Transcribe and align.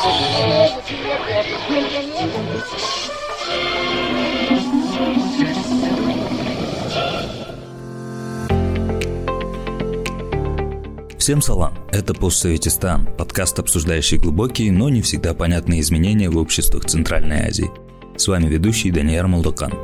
Всем 0.00 0.08
салам! 11.42 11.74
Это 11.92 12.14
«Постсоветистан»– 12.14 13.06
подкаст, 13.18 13.58
обсуждающий 13.58 14.16
глубокие, 14.16 14.72
но 14.72 14.88
не 14.88 15.02
всегда 15.02 15.34
понятные 15.34 15.82
изменения 15.82 16.30
в 16.30 16.38
обществах 16.38 16.86
Центральной 16.86 17.46
Азии. 17.46 17.70
С 18.16 18.26
вами 18.26 18.46
ведущий 18.46 18.90
Даниэр 18.90 19.26
Молдокан. 19.26 19.74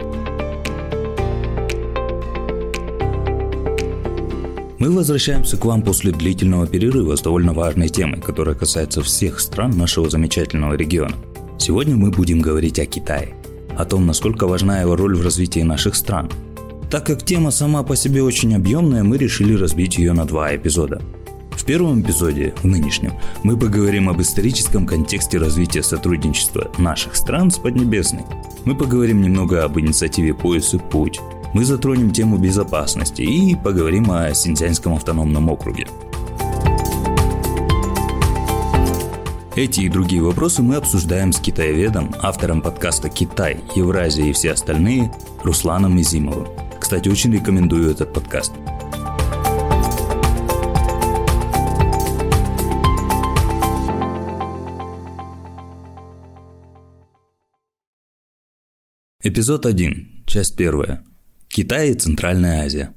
Мы 4.79 4.91
возвращаемся 4.91 5.57
к 5.57 5.65
вам 5.65 5.83
после 5.83 6.13
длительного 6.13 6.67
перерыва 6.67 7.17
с 7.17 7.23
довольно 7.23 7.55
важной 7.55 7.89
темой, 7.89 8.21
которая 8.21 8.55
касается 8.55 9.03
всех 9.03 9.41
стран 9.41 9.77
нашего 9.77 10.11
замечательного 10.11 10.75
региона. 10.75 11.15
Сегодня 11.59 11.97
мы 11.97 12.11
будем 12.11 12.41
говорить 12.41 12.79
о 12.79 12.85
Китае, 12.85 13.35
о 13.77 13.87
том, 13.87 14.07
насколько 14.07 14.47
важна 14.47 14.83
его 14.83 14.95
роль 14.95 15.17
в 15.17 15.23
развитии 15.23 15.61
наших 15.61 15.95
стран. 15.95 16.31
Так 16.91 17.07
как 17.07 17.25
тема 17.25 17.51
сама 17.51 17.83
по 17.83 17.97
себе 17.97 18.23
очень 18.23 18.55
объемная, 18.55 19.03
мы 19.03 19.17
решили 19.17 19.55
разбить 19.55 19.97
ее 19.97 20.13
на 20.13 20.27
два 20.27 20.55
эпизода– 20.55 21.01
в 21.57 21.65
первом 21.65 22.03
эпизоде, 22.03 22.55
в 22.63 22.67
нынешнем, 22.67 23.15
мы 23.43 23.57
поговорим 23.57 24.09
об 24.11 24.21
историческом 24.21 24.87
контексте 24.87 25.39
развития 25.39 25.83
сотрудничества 25.83 26.71
наших 26.79 27.17
стран 27.17 27.51
с 27.51 27.59
Поднебесной. 27.59 28.23
Мы 28.65 28.77
поговорим 28.77 29.23
немного 29.23 29.65
об 29.65 29.79
инициативе 29.79 30.35
«Пояс 30.35 30.75
и 30.75 30.79
путь». 30.79 31.19
Мы 31.57 31.65
затронем 31.65 32.11
тему 32.11 32.37
безопасности 32.37 33.23
и 33.23 33.55
поговорим 33.55 34.11
о 34.11 34.35
Синьцзянском 34.35 34.93
автономном 34.93 35.49
округе. 35.49 35.87
Эти 39.55 39.81
и 39.81 39.89
другие 39.89 40.21
вопросы 40.21 40.61
мы 40.61 40.75
обсуждаем 40.77 41.33
с 41.33 41.41
китаеведом, 41.41 42.15
автором 42.21 42.61
подкаста 42.61 43.09
«Китай, 43.09 43.65
Евразия 43.75 44.27
и 44.27 44.35
все 44.35 44.53
остальные» 44.53 45.11
Русланом 45.45 45.99
Изимовым. 45.99 46.47
Кстати, 46.79 47.09
очень 47.09 47.33
рекомендую 47.33 47.91
этот 47.91 48.13
подкаст– 48.13 48.53
Эпизод 59.23 59.67
1. 59.67 60.25
Часть 60.27 60.61
1. 60.61 61.16
Китай 61.57 61.93
и 61.93 61.95
Центральная 61.95 62.67
Азия. 62.67 62.93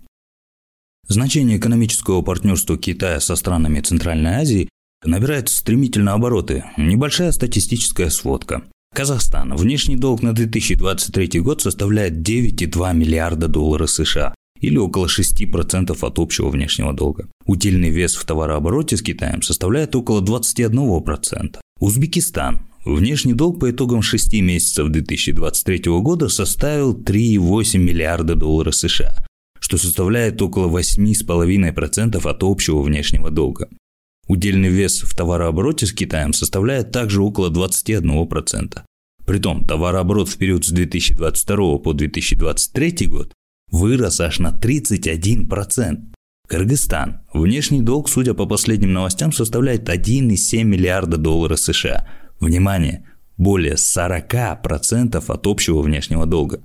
Значение 1.08 1.58
экономического 1.58 2.22
партнерства 2.22 2.78
Китая 2.78 3.22
со 3.22 3.38
странами 3.38 3.80
Центральной 3.80 4.32
Азии 4.32 4.68
набирает 5.06 5.48
стремительно 5.48 6.12
обороты. 6.12 6.66
Небольшая 6.76 7.32
статистическая 7.32 8.10
сводка. 8.10 8.64
Казахстан. 8.94 9.56
Внешний 9.56 9.96
долг 9.96 10.22
на 10.24 10.34
2023 10.34 11.40
год 11.40 11.62
составляет 11.62 12.16
9,2 12.16 12.94
миллиарда 12.94 13.48
долларов 13.48 13.90
США 13.92 14.36
или 14.60 14.76
около 14.76 15.06
6% 15.06 15.98
от 16.06 16.20
общего 16.20 16.50
внешнего 16.50 16.92
долга. 16.92 17.30
Удельный 17.46 17.92
вес 17.92 18.16
в 18.16 18.26
товарообороте 18.26 18.98
с 18.98 19.02
Китаем 19.02 19.42
составляет 19.42 19.96
около 19.96 20.22
21%. 20.22 21.60
Узбекистан. 21.80 22.60
Внешний 22.86 23.34
долг 23.34 23.60
по 23.60 23.72
итогам 23.72 24.02
6 24.02 24.34
месяцев 24.42 24.88
2023 24.88 25.92
года 26.00 26.30
составил 26.30 26.96
3,8 26.96 27.78
миллиарда 27.78 28.36
долларов 28.36 28.74
США, 28.74 29.26
что 29.60 29.78
составляет 29.78 30.42
около 30.42 30.70
8,5% 30.80 32.26
от 32.26 32.44
общего 32.44 32.82
внешнего 32.82 33.32
долга. 33.32 33.68
Удельный 34.28 34.70
вес 34.70 35.02
в 35.02 35.14
товарообороте 35.14 35.88
с 35.88 35.92
Китаем 35.92 36.32
составляет 36.32 36.92
также 36.92 37.22
около 37.22 37.50
21%. 37.50 38.82
Притом 39.26 39.66
товарооборот 39.66 40.30
в 40.30 40.38
период 40.38 40.64
с 40.64 40.70
2022 40.70 41.78
по 41.80 41.94
2023 41.94 43.08
год 43.08 43.34
вырос 43.72 44.22
аж 44.22 44.40
на 44.40 44.58
31%. 44.58 45.98
Кыргызстан. 46.48 47.20
Внешний 47.34 47.82
долг, 47.82 48.10
судя 48.10 48.34
по 48.34 48.48
последним 48.48 48.94
новостям, 48.94 49.32
составляет 49.32 49.90
1,7 49.90 50.64
миллиарда 50.64 51.18
долларов 51.18 51.60
США– 51.60 52.08
Внимание! 52.40 53.06
Более 53.38 53.76
40% 53.76 55.24
от 55.26 55.48
общего 55.48 55.82
внешнего 55.82 56.26
долга. 56.26 56.62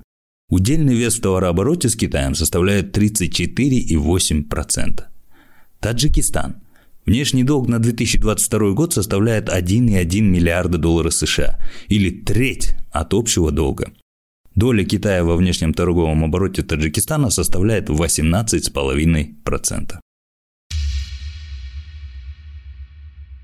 Удельный 0.51 0.95
вес 0.95 1.17
в 1.17 1.21
товарообороте 1.21 1.89
с 1.89 1.97
Китаем 1.97 2.35
составляет 2.35 2.97
34,8%. 2.97 5.05
Таджикистан. 5.81 6.57
Внешний 7.07 7.45
долг 7.45 7.69
на 7.69 7.79
2022 7.79 8.73
год 8.73 8.95
составляет 8.95 9.49
1,1 9.49 10.21
миллиарда 10.21 10.79
долларов 10.79 11.15
США, 11.15 11.59
или 11.89 12.11
треть 12.11 12.75
от 12.91 13.15
общего 13.15 13.51
долга. 13.51 13.93
Доля 14.55 14.85
Китая 14.85 15.25
во 15.25 15.37
внешнем 15.37 15.75
торговом 15.75 16.25
обороте 16.25 16.63
Таджикистана 16.63 17.31
составляет 17.31 17.91
18,5%. 17.91 19.99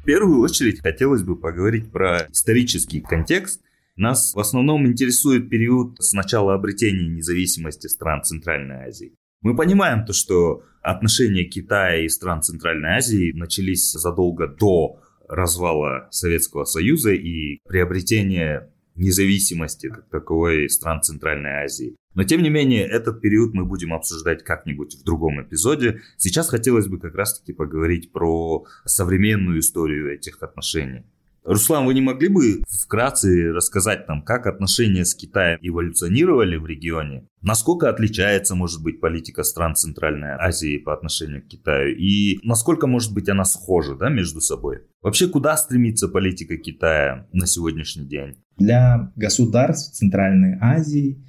В 0.01 0.05
первую 0.05 0.41
очередь 0.41 0.81
хотелось 0.81 1.23
бы 1.23 1.37
поговорить 1.37 1.93
про 1.93 2.27
исторический 2.33 3.03
контекст. 3.03 3.61
Нас 3.97 4.33
в 4.35 4.41
основном 4.41 4.87
интересует 4.87 5.51
период 5.51 5.97
с 6.01 6.15
начала 6.15 6.55
обретения 6.55 7.07
независимости 7.07 7.87
стран 7.87 8.23
Центральной 8.23 8.87
Азии. 8.87 9.13
Мы 9.43 9.55
понимаем 9.55 10.07
то, 10.07 10.15
что 10.15 10.63
отношения 10.81 11.45
Китая 11.45 12.03
и 12.03 12.09
стран 12.09 12.41
Центральной 12.41 12.97
Азии 12.97 13.33
начались 13.33 13.93
задолго 13.93 14.49
до 14.49 15.01
развала 15.29 16.09
Советского 16.11 16.65
Союза 16.65 17.13
и 17.13 17.59
приобретения 17.69 18.73
независимости 19.01 19.89
как 19.89 20.09
таковой 20.09 20.69
стран 20.69 21.03
Центральной 21.03 21.65
Азии. 21.65 21.97
Но 22.15 22.25
тем 22.25 22.43
не 22.43 22.51
менее, 22.51 22.87
этот 22.87 23.21
период 23.21 23.55
мы 23.55 23.65
будем 23.65 23.95
обсуждать 23.95 24.43
как-нибудь 24.45 24.97
в 24.97 25.05
другом 25.05 25.43
эпизоде. 25.43 26.01
Сейчас 26.17 26.49
хотелось 26.49 26.89
бы 26.89 26.99
как 26.99 27.15
раз-таки 27.15 27.53
поговорить 27.53 28.13
про 28.13 28.65
современную 28.85 29.61
историю 29.61 30.13
этих 30.13 30.43
отношений. 30.43 31.05
Руслан, 31.45 31.87
вы 31.87 31.95
не 31.95 32.03
могли 32.03 32.29
бы 32.29 32.63
вкратце 32.69 33.51
рассказать 33.53 34.07
нам, 34.09 34.23
как 34.23 34.47
отношения 34.47 35.05
с 35.05 35.15
Китаем 35.15 35.59
эволюционировали 35.63 36.57
в 36.57 36.67
регионе? 36.67 37.27
Насколько 37.41 37.89
отличается, 37.89 38.55
может 38.55 38.83
быть, 38.83 39.01
политика 39.01 39.43
стран 39.43 39.75
Центральной 39.75 40.33
Азии 40.33 40.77
по 40.77 40.93
отношению 40.93 41.43
к 41.43 41.49
Китаю? 41.49 41.97
И 41.97 42.39
насколько, 42.43 42.87
может 42.87 43.15
быть, 43.15 43.29
она 43.29 43.45
схожа 43.45 43.95
да, 43.95 44.11
между 44.11 44.41
собой? 44.41 44.83
Вообще, 45.01 45.29
куда 45.29 45.57
стремится 45.57 46.09
политика 46.09 46.59
Китая 46.59 47.27
на 47.33 47.47
сегодняшний 47.47 48.07
день? 48.07 48.37
Для 48.59 49.11
государств 49.17 49.95
Центральной 49.95 50.59
Азии 50.61 51.25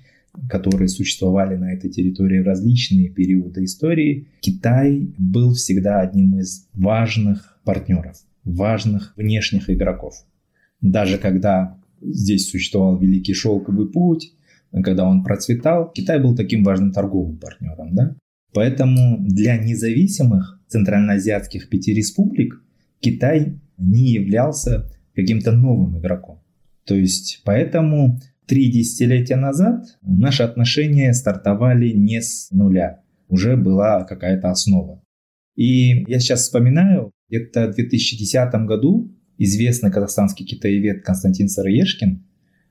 которые 0.49 0.87
существовали 0.87 1.55
на 1.55 1.73
этой 1.73 1.89
территории 1.89 2.39
в 2.39 2.45
различные 2.45 3.09
периоды 3.09 3.65
истории, 3.65 4.29
Китай 4.39 5.13
был 5.17 5.53
всегда 5.53 5.99
одним 5.99 6.39
из 6.39 6.69
важных 6.73 7.59
партнеров, 7.65 8.17
важных 8.43 9.13
внешних 9.15 9.69
игроков. 9.69 10.15
Даже 10.81 11.17
когда 11.17 11.77
здесь 12.01 12.49
существовал 12.49 12.97
Великий 12.97 13.33
Шелковый 13.33 13.87
путь, 13.87 14.33
когда 14.71 15.05
он 15.05 15.23
процветал, 15.23 15.91
Китай 15.91 16.21
был 16.21 16.35
таким 16.35 16.63
важным 16.63 16.91
торговым 16.91 17.37
партнером. 17.37 17.93
Да? 17.93 18.15
Поэтому 18.53 19.17
для 19.19 19.57
независимых 19.57 20.59
центральноазиатских 20.67 21.69
пяти 21.69 21.93
республик 21.93 22.61
Китай 22.99 23.59
не 23.77 24.11
являлся 24.13 24.89
каким-то 25.15 25.51
новым 25.51 25.99
игроком. 25.99 26.39
То 26.85 26.95
есть 26.95 27.41
поэтому 27.43 28.19
Три 28.51 28.69
десятилетия 28.69 29.37
назад 29.37 29.97
наши 30.01 30.43
отношения 30.43 31.13
стартовали 31.13 31.91
не 31.91 32.21
с 32.21 32.51
нуля. 32.51 32.99
Уже 33.29 33.55
была 33.55 34.03
какая-то 34.03 34.49
основа. 34.49 35.01
И 35.55 36.03
я 36.11 36.19
сейчас 36.19 36.41
вспоминаю, 36.41 37.11
где-то 37.31 37.71
в 37.71 37.75
2010 37.75 38.53
году 38.65 39.09
известный 39.37 39.89
казахстанский 39.89 40.45
китаевед 40.45 41.03
Константин 41.03 41.47
Сыроежкин 41.47 42.25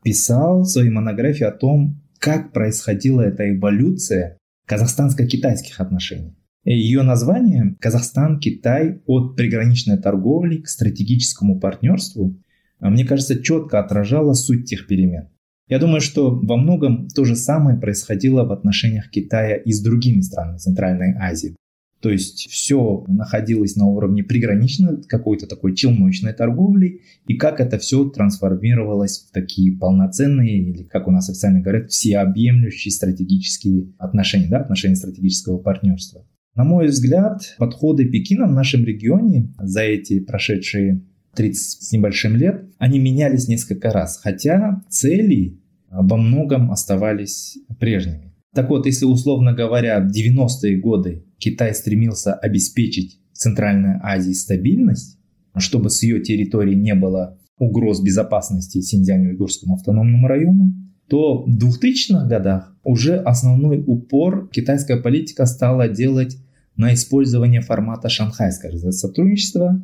писал 0.05 0.63
в 0.63 0.67
своей 0.67 0.91
монографии 0.91 1.45
о 1.45 1.51
том, 1.51 2.03
как 2.19 2.53
происходила 2.53 3.23
эта 3.23 3.51
эволюция 3.51 4.37
казахстанско-китайских 4.67 5.81
отношений. 5.81 6.37
Ее 6.65 7.03
название 7.03 7.75
«Казахстан-Китай 7.81 9.01
от 9.07 9.35
приграничной 9.35 9.97
торговли 9.97 10.59
к 10.59 10.69
стратегическому 10.69 11.59
партнерству» 11.59 12.39
мне 12.81 13.05
кажется, 13.05 13.43
четко 13.43 13.79
отражало 13.79 14.33
суть 14.33 14.65
тех 14.65 14.87
перемен. 14.87 15.29
Я 15.69 15.79
думаю, 15.79 16.01
что 16.01 16.35
во 16.35 16.57
многом 16.57 17.09
то 17.09 17.25
же 17.25 17.37
самое 17.37 17.79
происходило 17.79 18.45
в 18.45 18.53
отношениях 18.53 19.11
Китая 19.11 19.57
и 19.57 19.71
с 19.71 19.83
другими 19.83 20.23
странами 20.23 20.57
Центральной 20.57 21.15
Азии. 21.19 21.57
То 22.01 22.11
есть 22.11 22.49
все 22.51 23.05
находилось 23.09 23.77
на 23.77 23.87
уровне 23.87 24.25
приграничной 24.25 25.03
какой-то 25.03 25.47
такой 25.47 25.75
челночной 25.75 26.33
торговли, 26.33 27.03
и 27.27 27.37
как 27.37 27.61
это 27.61 27.79
все 27.79 28.09
трансформировалось 28.09 29.27
в 29.29 29.33
такие 29.33 29.77
полноценные, 29.77 30.63
или 30.63 30.83
как 30.85 31.09
у 31.09 31.11
нас 31.11 31.29
официально 31.29 31.61
говорят, 31.61 31.91
всеобъемлющие 31.91 32.91
стратегические 32.91 33.93
отношения, 33.99 34.49
да, 34.49 34.61
отношения 34.61 34.97
стратегического 34.97 35.59
партнерства. 35.59 36.27
На 36.55 36.65
мой 36.65 36.87
взгляд, 36.89 37.55
подходы 37.59 38.07
Пекина 38.07 38.47
в 38.47 38.53
нашем 38.53 38.85
регионе 38.85 39.53
за 39.59 39.83
эти 39.83 40.21
прошедшие 40.21 41.03
30 41.35 41.83
с 41.83 41.93
небольшим 41.93 42.35
лет, 42.35 42.65
они 42.79 42.99
менялись 42.99 43.47
несколько 43.47 43.93
раз, 43.93 44.19
хотя 44.23 44.83
цели 44.89 45.61
во 45.91 46.17
многом 46.17 46.71
оставались 46.73 47.59
прежними. 47.79 48.30
Так 48.55 48.69
вот, 48.69 48.87
если 48.87 49.05
условно 49.05 49.53
говоря, 49.53 50.01
в 50.01 50.11
90-е 50.11 50.79
годы 50.79 51.25
Китай 51.39 51.75
стремился 51.75 52.35
обеспечить 52.35 53.21
Центральной 53.33 53.99
Азии 54.03 54.33
стабильность, 54.33 55.19
чтобы 55.57 55.91
с 55.91 56.03
ее 56.03 56.21
территории 56.21 56.75
не 56.75 56.95
было 56.95 57.39
угроз 57.59 58.01
безопасности 58.01 58.81
Синьцзянь-Уйгурскому 58.81 59.75
автономному 59.75 60.27
району, 60.27 60.75
то 61.09 61.45
в 61.45 61.57
2000-х 61.57 62.27
годах 62.27 62.75
уже 62.83 63.17
основной 63.17 63.83
упор 63.87 64.49
китайская 64.49 64.97
политика 64.97 65.47
стала 65.47 65.89
делать 65.89 66.37
на 66.77 66.95
использование 66.95 67.61
формата 67.61 68.09
шанхайского 68.09 68.91
сотрудничества 68.91 69.83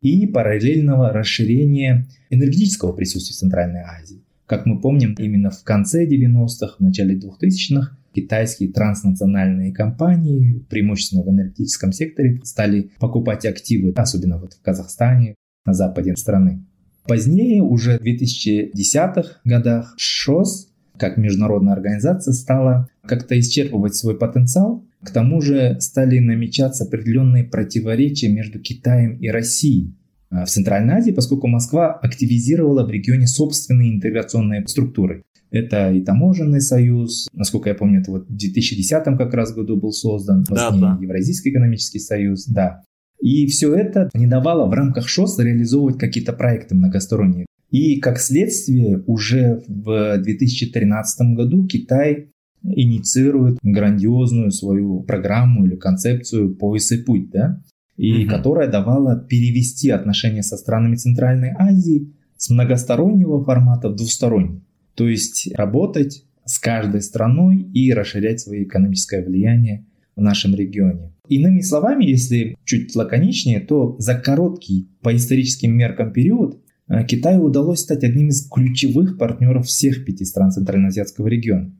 и 0.00 0.26
параллельного 0.26 1.12
расширения 1.12 2.06
энергетического 2.30 2.92
присутствия 2.92 3.34
в 3.34 3.38
Центральной 3.38 3.80
Азии. 3.80 4.24
Как 4.46 4.64
мы 4.64 4.80
помним, 4.80 5.14
именно 5.18 5.50
в 5.50 5.62
конце 5.62 6.06
90-х, 6.06 6.76
в 6.78 6.80
начале 6.80 7.18
2000-х 7.18 7.98
китайские 8.20 8.72
транснациональные 8.72 9.72
компании, 9.72 10.64
преимущественно 10.68 11.22
в 11.22 11.28
энергетическом 11.28 11.92
секторе, 11.92 12.40
стали 12.44 12.90
покупать 12.98 13.46
активы, 13.46 13.92
особенно 13.96 14.38
вот 14.38 14.54
в 14.54 14.62
Казахстане, 14.62 15.34
на 15.64 15.74
западе 15.74 16.16
страны. 16.16 16.64
Позднее, 17.06 17.62
уже 17.62 17.98
в 17.98 18.02
2010-х 18.02 19.40
годах, 19.44 19.94
ШОС, 19.96 20.72
как 20.98 21.16
международная 21.16 21.74
организация, 21.74 22.32
стала 22.32 22.88
как-то 23.06 23.38
исчерпывать 23.38 23.94
свой 23.94 24.18
потенциал. 24.18 24.84
К 25.02 25.10
тому 25.10 25.40
же 25.40 25.76
стали 25.80 26.18
намечаться 26.18 26.84
определенные 26.84 27.44
противоречия 27.44 28.28
между 28.28 28.58
Китаем 28.58 29.16
и 29.16 29.28
Россией 29.28 29.94
а, 30.30 30.44
в 30.44 30.48
Центральной 30.50 30.94
Азии, 30.94 31.12
поскольку 31.12 31.46
Москва 31.46 31.92
активизировала 31.92 32.84
в 32.84 32.90
регионе 32.90 33.26
собственные 33.26 33.94
интеграционные 33.94 34.66
структуры. 34.66 35.22
Это 35.50 35.90
и 35.92 36.02
таможенный 36.02 36.60
союз, 36.60 37.28
насколько 37.32 37.70
я 37.70 37.74
помню, 37.74 38.00
это 38.00 38.10
вот 38.10 38.28
в 38.28 38.36
2010 38.36 39.04
как 39.04 39.34
раз 39.34 39.54
году 39.54 39.76
был 39.76 39.92
создан, 39.92 40.44
да, 40.48 40.70
да. 40.70 40.98
Евразийский 41.00 41.50
экономический 41.50 42.00
союз, 42.00 42.46
да. 42.46 42.82
И 43.20 43.46
все 43.46 43.74
это 43.74 44.10
не 44.14 44.26
давало 44.26 44.68
в 44.68 44.72
рамках 44.72 45.08
ШОС 45.08 45.38
реализовывать 45.38 45.98
какие-то 45.98 46.32
проекты 46.32 46.74
многосторонние. 46.74 47.46
И 47.70 48.00
как 48.00 48.18
следствие 48.18 49.02
уже 49.06 49.62
в 49.66 50.18
2013 50.18 51.34
году 51.34 51.66
Китай 51.66 52.30
инициирует 52.62 53.58
грандиозную 53.62 54.50
свою 54.50 55.00
программу 55.02 55.66
или 55.66 55.76
концепцию 55.76 56.54
«Пояс 56.54 56.90
и 56.92 56.98
путь», 56.98 57.30
да? 57.30 57.60
и 57.98 58.24
угу. 58.24 58.30
которая 58.30 58.70
давала 58.70 59.16
перевести 59.16 59.90
отношения 59.90 60.42
со 60.42 60.56
странами 60.56 60.96
Центральной 60.96 61.52
Азии 61.58 62.14
с 62.36 62.48
многостороннего 62.48 63.42
формата 63.44 63.88
в 63.88 63.96
двусторонний. 63.96 64.62
То 64.98 65.06
есть 65.06 65.48
работать 65.54 66.24
с 66.44 66.58
каждой 66.58 67.02
страной 67.02 67.62
и 67.62 67.92
расширять 67.92 68.40
свое 68.40 68.64
экономическое 68.64 69.24
влияние 69.24 69.86
в 70.16 70.20
нашем 70.20 70.56
регионе. 70.56 71.12
Иными 71.28 71.60
словами, 71.60 72.04
если 72.04 72.56
чуть 72.64 72.96
лаконичнее, 72.96 73.60
то 73.60 73.94
за 74.00 74.16
короткий 74.16 74.88
по 75.00 75.14
историческим 75.14 75.76
меркам 75.76 76.12
период 76.12 76.60
э, 76.88 77.04
Китаю 77.04 77.44
удалось 77.44 77.78
стать 77.78 78.02
одним 78.02 78.30
из 78.30 78.48
ключевых 78.48 79.18
партнеров 79.18 79.66
всех 79.66 80.04
пяти 80.04 80.24
стран 80.24 80.50
Центральноазиатского 80.50 81.28
региона. 81.28 81.72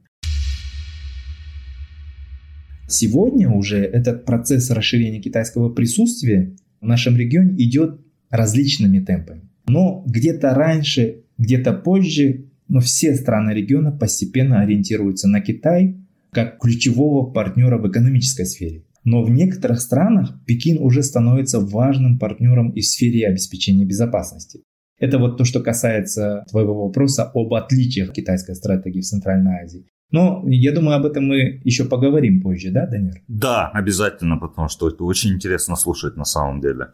Сегодня 2.87 3.51
уже 3.51 3.79
этот 3.79 4.27
процесс 4.27 4.71
расширения 4.71 5.21
китайского 5.21 5.71
присутствия 5.71 6.55
в 6.81 6.87
нашем 6.87 7.17
регионе 7.17 7.61
идет 7.65 8.01
различными 8.31 9.01
темпами. 9.01 9.43
Но 9.67 10.05
где-то 10.07 10.55
раньше, 10.55 11.25
где-то 11.37 11.73
позже 11.73 12.48
но 12.69 12.81
все 12.81 13.15
страны 13.15 13.51
региона 13.51 13.91
постепенно 13.91 14.61
ориентируются 14.61 15.29
на 15.29 15.41
Китай 15.41 15.97
как 16.31 16.59
ключевого 16.59 17.31
партнера 17.31 17.79
в 17.79 17.89
экономической 17.89 18.45
сфере. 18.45 18.85
Но 19.05 19.23
в 19.23 19.31
некоторых 19.31 19.81
странах 19.81 20.35
Пекин 20.47 20.79
уже 20.83 21.03
становится 21.03 21.61
важным 21.61 22.19
партнером 22.19 22.71
и 22.71 22.81
в 22.81 22.87
сфере 22.87 23.27
обеспечения 23.27 23.85
безопасности. 23.85 24.63
Это 24.99 25.19
вот 25.19 25.39
то, 25.39 25.45
что 25.45 25.61
касается 25.61 26.45
твоего 26.51 26.87
вопроса 26.87 27.31
об 27.35 27.55
отличиях 27.55 28.13
китайской 28.13 28.55
стратегии 28.55 29.01
в 29.01 29.05
Центральной 29.05 29.63
Азии. 29.63 29.87
Но 30.11 30.43
я 30.47 30.73
думаю, 30.73 30.97
об 30.97 31.05
этом 31.05 31.27
мы 31.27 31.61
еще 31.65 31.85
поговорим 31.85 32.41
позже, 32.41 32.71
да, 32.71 32.87
Данир? 32.87 33.23
Да, 33.29 33.69
обязательно, 33.69 34.39
потому 34.39 34.69
что 34.69 34.89
это 34.89 35.05
очень 35.05 35.35
интересно 35.35 35.77
слушать 35.77 36.17
на 36.17 36.25
самом 36.25 36.61
деле. 36.61 36.89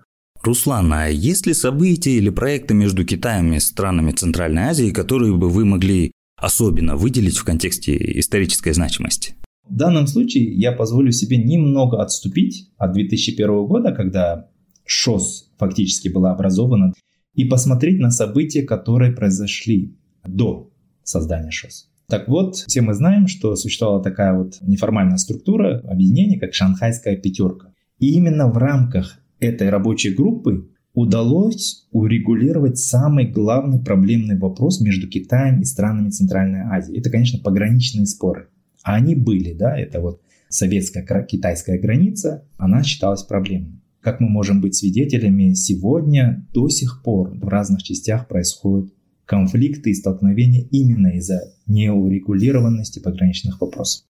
Руслан, 0.45 0.93
а 0.93 1.09
есть 1.09 1.47
ли 1.47 1.55
события 1.55 2.13
или 2.13 2.31
проекты 2.31 2.75
между 2.75 3.05
Китаем 3.05 3.53
и 3.53 3.61
странами 3.61 4.13
Центральной 4.13 4.65
Азии, 4.65 4.91
которые 4.91 5.35
бы 5.37 5.49
вы 5.49 5.65
могли 5.65 6.13
особенно 6.37 6.97
выделить 6.97 7.39
в 7.39 7.45
контексте 7.45 7.97
исторической 8.21 8.73
значимости? 8.73 9.35
В 9.69 9.75
данном 9.75 10.07
случае 10.07 10.53
я 10.55 10.73
позволю 10.73 11.11
себе 11.13 11.39
немного 11.39 12.03
отступить 12.03 12.71
от 12.77 12.93
2001 12.93 13.67
года, 13.67 13.93
когда 13.93 14.51
ШОС 14.85 15.51
фактически 15.59 16.09
была 16.09 16.33
образована, 16.33 16.93
и 17.35 17.45
посмотреть 17.45 17.99
на 17.99 18.11
события, 18.11 18.63
которые 18.63 19.13
произошли 19.13 19.97
до 20.27 20.71
создания 21.03 21.51
ШОС. 21.51 21.89
Так 22.09 22.29
вот, 22.29 22.57
все 22.57 22.83
мы 22.83 22.95
знаем, 22.95 23.27
что 23.27 23.57
существовала 23.57 24.03
такая 24.03 24.37
вот 24.37 24.59
неформальная 24.61 25.17
структура 25.17 25.81
объединения, 25.81 26.39
как 26.39 26.55
Шанхайская 26.55 27.17
пятерка. 27.17 27.73
И 27.99 28.13
именно 28.13 28.49
в 28.49 28.59
рамках 28.59 29.19
этой 29.45 29.69
рабочей 29.69 30.11
группы 30.15 30.71
удалось 30.95 31.87
урегулировать 31.91 32.79
самый 32.79 33.27
главный 33.27 33.81
проблемный 33.81 34.39
вопрос 34.39 34.81
между 34.81 35.09
Китаем 35.09 35.61
и 35.61 35.65
странами 35.65 36.11
Центральной 36.11 36.61
Азии. 36.61 36.97
Это, 36.97 37.11
конечно, 37.11 37.39
пограничные 37.41 38.07
споры. 38.07 38.49
А 38.83 38.95
они 38.95 39.15
были, 39.15 39.55
да, 39.55 39.77
это 39.77 40.01
вот 40.01 40.21
советская 40.49 41.05
китайская 41.25 41.79
граница, 41.79 42.47
она 42.57 42.83
считалась 42.83 43.23
проблемной. 43.23 43.81
Как 44.01 44.21
мы 44.21 44.29
можем 44.29 44.61
быть 44.61 44.77
свидетелями, 44.77 45.55
сегодня 45.55 46.47
до 46.53 46.69
сих 46.69 47.03
пор 47.03 47.31
в 47.31 47.49
разных 47.49 47.83
частях 47.83 48.29
происходят 48.29 48.93
конфликты 49.25 49.91
и 49.91 49.95
столкновения 49.95 50.69
именно 50.71 51.09
из-за 51.17 51.41
неурегулированности 51.67 52.99
пограничных 52.99 53.61
вопросов. 53.61 54.05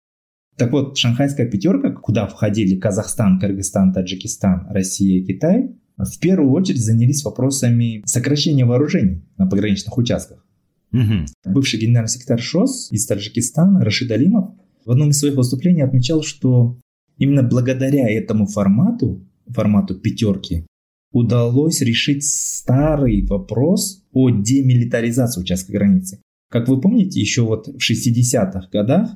Так 0.57 0.73
вот, 0.73 0.97
шанхайская 0.97 1.47
пятерка, 1.47 1.91
куда 1.91 2.27
входили 2.27 2.77
Казахстан, 2.77 3.39
Кыргызстан, 3.39 3.93
Таджикистан, 3.93 4.67
Россия 4.71 5.21
и 5.21 5.25
Китай, 5.25 5.71
в 5.97 6.19
первую 6.19 6.53
очередь 6.53 6.83
занялись 6.83 7.25
вопросами 7.25 8.03
сокращения 8.07 8.65
вооружений 8.65 9.23
на 9.37 9.47
пограничных 9.47 9.97
участках. 9.97 10.45
Угу. 10.93 11.53
Бывший 11.53 11.81
генеральный 11.81 12.09
секретарь 12.09 12.41
ШОС 12.41 12.91
из 12.91 13.07
Таджикистана 13.07 13.85
Рашид 13.85 14.11
Алимов 14.11 14.55
в 14.85 14.91
одном 14.91 15.11
из 15.11 15.19
своих 15.19 15.37
выступлений 15.37 15.83
отмечал, 15.83 16.23
что 16.23 16.79
именно 17.17 17.43
благодаря 17.43 18.09
этому 18.09 18.47
формату, 18.47 19.25
формату 19.47 19.95
пятерки, 19.95 20.67
удалось 21.13 21.81
решить 21.81 22.25
старый 22.25 23.25
вопрос 23.27 24.05
о 24.13 24.31
демилитаризации 24.31 25.41
участка 25.41 25.73
границы. 25.73 26.21
Как 26.51 26.69
вы 26.69 26.81
помните, 26.81 27.21
еще 27.21 27.43
вот 27.43 27.69
в 27.69 27.79
60-х 27.79 28.69
годах 28.73 29.11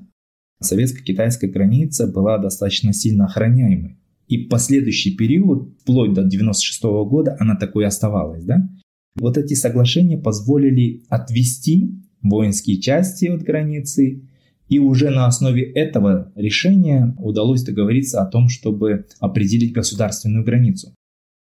советско-китайская 0.65 1.49
граница 1.49 2.07
была 2.07 2.39
достаточно 2.39 2.93
сильно 2.93 3.27
охраняемой. 3.27 3.99
И 4.27 4.39
последующий 4.39 5.17
период, 5.17 5.75
вплоть 5.81 6.15
до 6.15 6.25
96 6.25 6.83
года, 6.83 7.37
она 7.39 7.57
такой 7.57 7.87
оставалась. 7.87 8.45
Да? 8.45 8.69
Вот 9.17 9.37
эти 9.39 9.55
соглашения 9.55 10.19
позволили 10.19 11.03
отвести 11.09 12.01
воинские 12.23 12.81
части 12.81 13.27
от 13.27 13.43
границы, 13.43 14.23
и 14.69 14.79
уже 14.79 15.11
на 15.11 15.27
основе 15.27 15.63
этого 15.63 16.33
решения 16.35 17.15
удалось 17.19 17.63
договориться 17.63 18.23
о 18.23 18.27
том, 18.27 18.49
чтобы 18.49 19.07
определить 19.21 19.73
государственную 19.73 20.45
границу. 20.45 20.95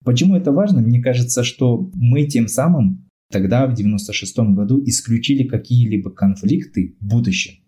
Почему 0.04 0.36
это 0.36 0.52
важно? 0.52 0.82
Мне 0.82 1.00
кажется, 1.00 1.44
что 1.44 1.90
мы 1.94 2.24
тем 2.24 2.48
самым 2.48 3.08
тогда, 3.30 3.66
в 3.66 3.74
96 3.74 4.38
году, 4.50 4.82
исключили 4.84 5.44
какие-либо 5.44 6.10
конфликты 6.10 6.96
в 7.00 7.06
будущем. 7.06 7.63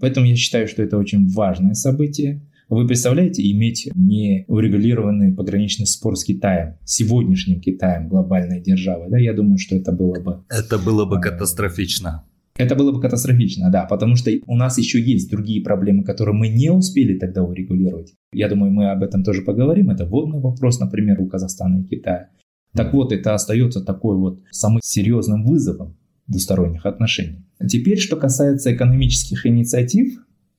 Поэтому 0.00 0.26
я 0.26 0.36
считаю, 0.36 0.68
что 0.68 0.82
это 0.82 0.98
очень 0.98 1.28
важное 1.28 1.74
событие. 1.74 2.42
Вы 2.68 2.86
представляете, 2.86 3.48
иметь 3.52 3.88
неурегулированный 3.94 5.32
пограничный 5.32 5.86
спор 5.86 6.16
с 6.16 6.24
Китаем, 6.24 6.74
сегодняшним 6.84 7.60
Китаем, 7.60 8.08
глобальной 8.08 8.60
державой, 8.60 9.08
да, 9.08 9.18
я 9.18 9.32
думаю, 9.32 9.58
что 9.58 9.76
это 9.76 9.92
было 9.92 10.20
бы... 10.20 10.44
Это 10.50 10.76
было 10.78 11.04
бы 11.04 11.20
катастрофично. 11.20 12.24
Это 12.56 12.74
было 12.74 12.90
бы 12.90 13.00
катастрофично, 13.00 13.70
да, 13.70 13.84
потому 13.84 14.16
что 14.16 14.30
у 14.46 14.56
нас 14.56 14.78
еще 14.78 15.00
есть 15.00 15.30
другие 15.30 15.62
проблемы, 15.62 16.02
которые 16.02 16.34
мы 16.34 16.48
не 16.48 16.70
успели 16.70 17.18
тогда 17.18 17.44
урегулировать. 17.44 18.14
Я 18.32 18.48
думаю, 18.48 18.72
мы 18.72 18.90
об 18.90 19.02
этом 19.02 19.22
тоже 19.22 19.42
поговорим. 19.42 19.90
Это 19.90 20.06
водный 20.06 20.40
вопрос, 20.40 20.80
например, 20.80 21.20
у 21.20 21.28
Казахстана 21.28 21.82
и 21.82 21.84
Китая. 21.84 22.30
Так 22.72 22.92
вот, 22.92 23.12
это 23.12 23.34
остается 23.34 23.80
такой 23.80 24.16
вот 24.16 24.40
самым 24.50 24.80
серьезным 24.82 25.44
вызовом 25.44 25.96
двусторонних 26.26 26.86
отношений. 26.86 27.44
Теперь, 27.68 27.98
что 27.98 28.16
касается 28.16 28.74
экономических 28.74 29.46
инициатив, 29.46 30.18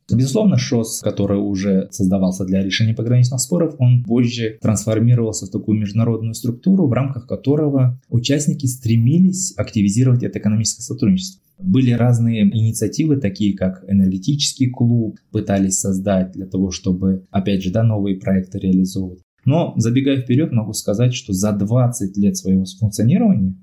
Безусловно, 0.10 0.58
ШОС, 0.58 1.02
который 1.02 1.38
уже 1.38 1.90
создавался 1.92 2.46
для 2.46 2.64
решения 2.64 2.94
пограничных 2.94 3.42
споров, 3.42 3.76
он 3.78 4.04
позже 4.04 4.58
трансформировался 4.62 5.48
в 5.48 5.50
такую 5.50 5.78
международную 5.78 6.34
структуру, 6.34 6.88
в 6.88 6.94
рамках 6.94 7.28
которого 7.28 8.00
участники 8.10 8.66
стремились 8.68 9.54
активизировать 9.58 10.24
это 10.24 10.40
экономическое 10.40 10.84
сотрудничество. 10.84 11.42
Были 11.60 11.92
разные 11.92 12.44
инициативы, 12.44 13.18
такие 13.18 13.56
как 13.56 13.84
энергетический 13.88 14.70
клуб, 14.70 15.18
пытались 15.32 15.80
создать 15.80 16.32
для 16.32 16.46
того, 16.46 16.72
чтобы, 16.72 17.26
опять 17.32 17.64
же, 17.64 17.72
да, 17.72 17.84
новые 17.84 18.18
проекты 18.18 18.60
реализовывать. 18.60 19.22
Но, 19.44 19.74
забегая 19.78 20.22
вперед, 20.22 20.52
могу 20.52 20.74
сказать, 20.74 21.14
что 21.14 21.34
за 21.34 21.52
20 21.52 22.16
лет 22.18 22.38
своего 22.38 22.66
функционирования 22.80 23.56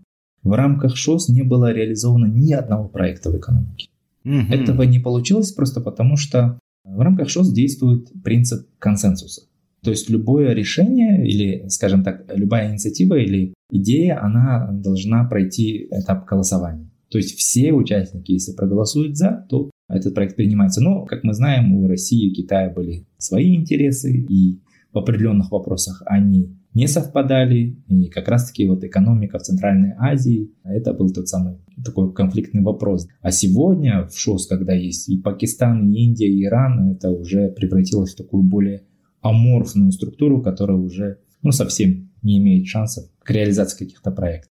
в 0.44 0.52
рамках 0.52 0.96
ШОС 0.96 1.28
не 1.30 1.42
было 1.42 1.72
реализовано 1.72 2.26
ни 2.26 2.52
одного 2.52 2.88
проекта 2.88 3.30
в 3.30 3.38
экономике. 3.38 3.88
Угу. 4.24 4.52
Этого 4.52 4.82
не 4.82 5.00
получилось 5.00 5.52
просто 5.52 5.80
потому, 5.80 6.16
что 6.16 6.58
в 6.84 7.00
рамках 7.00 7.28
ШОС 7.30 7.52
действует 7.52 8.10
принцип 8.22 8.68
консенсуса. 8.78 9.42
То 9.82 9.90
есть 9.90 10.08
любое 10.08 10.52
решение 10.52 11.26
или, 11.26 11.68
скажем 11.68 12.04
так, 12.04 12.24
любая 12.34 12.70
инициатива 12.70 13.16
или 13.16 13.52
идея, 13.70 14.22
она 14.22 14.70
должна 14.72 15.24
пройти 15.24 15.88
этап 15.90 16.26
голосования. 16.26 16.90
То 17.10 17.18
есть 17.18 17.36
все 17.36 17.72
участники, 17.72 18.32
если 18.32 18.52
проголосуют 18.52 19.16
за, 19.16 19.46
то 19.48 19.70
этот 19.88 20.14
проект 20.14 20.36
принимается. 20.36 20.80
Но, 20.80 21.04
как 21.04 21.22
мы 21.22 21.34
знаем, 21.34 21.72
у 21.74 21.86
России 21.86 22.30
и 22.30 22.34
Китая 22.34 22.70
были 22.70 23.06
свои 23.18 23.54
интересы, 23.54 24.10
и 24.12 24.58
в 24.94 24.98
определенных 24.98 25.50
вопросах 25.50 26.02
они 26.06 26.56
не 26.72 26.86
совпадали. 26.86 27.76
И 27.88 28.08
как 28.08 28.28
раз-таки 28.28 28.66
вот 28.66 28.84
экономика 28.84 29.38
в 29.38 29.42
Центральной 29.42 29.92
Азии, 29.98 30.52
это 30.62 30.94
был 30.94 31.12
тот 31.12 31.28
самый 31.28 31.58
такой 31.84 32.14
конфликтный 32.14 32.62
вопрос. 32.62 33.08
А 33.20 33.32
сегодня 33.32 34.06
в 34.06 34.16
ШОС, 34.16 34.46
когда 34.46 34.72
есть 34.72 35.08
и 35.08 35.18
Пакистан, 35.18 35.90
и 35.90 36.04
Индия, 36.04 36.28
и 36.28 36.44
Иран, 36.44 36.92
это 36.92 37.10
уже 37.10 37.48
превратилось 37.48 38.14
в 38.14 38.16
такую 38.16 38.44
более 38.44 38.84
аморфную 39.20 39.90
структуру, 39.90 40.40
которая 40.40 40.78
уже 40.78 41.18
ну, 41.42 41.50
совсем 41.50 42.10
не 42.22 42.38
имеет 42.38 42.66
шансов 42.66 43.04
к 43.18 43.30
реализации 43.30 43.84
каких-то 43.84 44.12
проектов. 44.12 44.50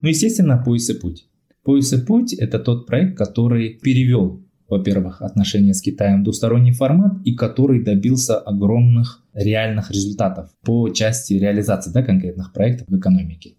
Ну, 0.00 0.08
естественно, 0.08 0.62
пояс 0.62 0.90
и 0.90 0.94
путь. 0.94 1.28
Пояс 1.62 1.92
и 1.92 2.04
путь– 2.04 2.32
это 2.34 2.58
тот 2.58 2.86
проект, 2.86 3.16
который 3.16 3.78
перевел 3.80 4.44
во-первых, 4.68 5.22
отношения 5.22 5.74
с 5.74 5.82
Китаем 5.82 6.24
двусторонний 6.24 6.72
формат 6.72 7.14
и 7.24 7.34
который 7.34 7.82
добился 7.82 8.38
огромных 8.38 9.22
реальных 9.34 9.90
результатов 9.90 10.50
по 10.62 10.88
части 10.90 11.34
реализации 11.34 11.90
да, 11.90 12.02
конкретных 12.02 12.52
проектов 12.52 12.88
в 12.88 12.98
экономике. 12.98 13.56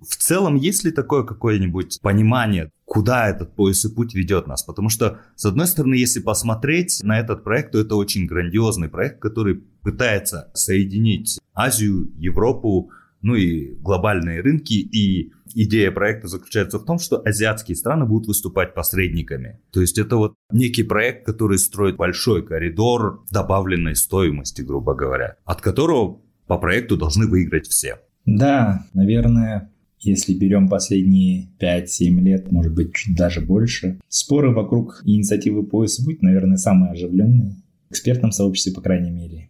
В 0.00 0.16
целом, 0.16 0.56
есть 0.56 0.84
ли 0.84 0.90
такое 0.90 1.22
какое-нибудь 1.22 2.00
понимание, 2.02 2.70
куда 2.84 3.28
этот 3.28 3.54
пояс 3.54 3.84
и 3.84 3.94
путь 3.94 4.14
ведет 4.14 4.48
нас? 4.48 4.64
Потому 4.64 4.88
что, 4.88 5.20
с 5.36 5.44
одной 5.44 5.66
стороны, 5.66 5.94
если 5.94 6.20
посмотреть 6.20 7.00
на 7.04 7.20
этот 7.20 7.44
проект, 7.44 7.72
то 7.72 7.80
это 7.80 7.94
очень 7.94 8.26
грандиозный 8.26 8.88
проект, 8.88 9.20
который 9.20 9.62
пытается 9.82 10.50
соединить 10.54 11.38
Азию, 11.54 12.10
Европу, 12.16 12.90
ну 13.20 13.36
и 13.36 13.74
глобальные 13.76 14.40
рынки. 14.40 14.74
И 14.74 15.32
идея 15.54 15.90
проекта 15.90 16.28
заключается 16.28 16.78
в 16.78 16.84
том, 16.84 16.98
что 16.98 17.20
азиатские 17.24 17.76
страны 17.76 18.06
будут 18.06 18.28
выступать 18.28 18.74
посредниками. 18.74 19.60
То 19.72 19.80
есть 19.80 19.98
это 19.98 20.16
вот 20.16 20.34
некий 20.50 20.82
проект, 20.82 21.26
который 21.26 21.58
строит 21.58 21.96
большой 21.96 22.44
коридор 22.44 23.24
добавленной 23.30 23.96
стоимости, 23.96 24.62
грубо 24.62 24.94
говоря, 24.94 25.36
от 25.44 25.60
которого 25.60 26.20
по 26.46 26.58
проекту 26.58 26.96
должны 26.96 27.26
выиграть 27.26 27.66
все. 27.66 27.98
Да, 28.26 28.86
наверное, 28.94 29.70
если 29.98 30.34
берем 30.34 30.68
последние 30.68 31.48
5-7 31.60 32.20
лет, 32.20 32.50
может 32.50 32.74
быть, 32.74 32.94
чуть 32.94 33.16
даже 33.16 33.40
больше, 33.40 34.00
споры 34.08 34.52
вокруг 34.52 35.02
инициативы 35.04 35.64
пояс 35.64 36.00
будет, 36.00 36.22
наверное, 36.22 36.56
самые 36.56 36.92
оживленные 36.92 37.62
в 37.88 37.92
экспертном 37.92 38.32
сообществе, 38.32 38.72
по 38.72 38.80
крайней 38.80 39.10
мере. 39.10 39.48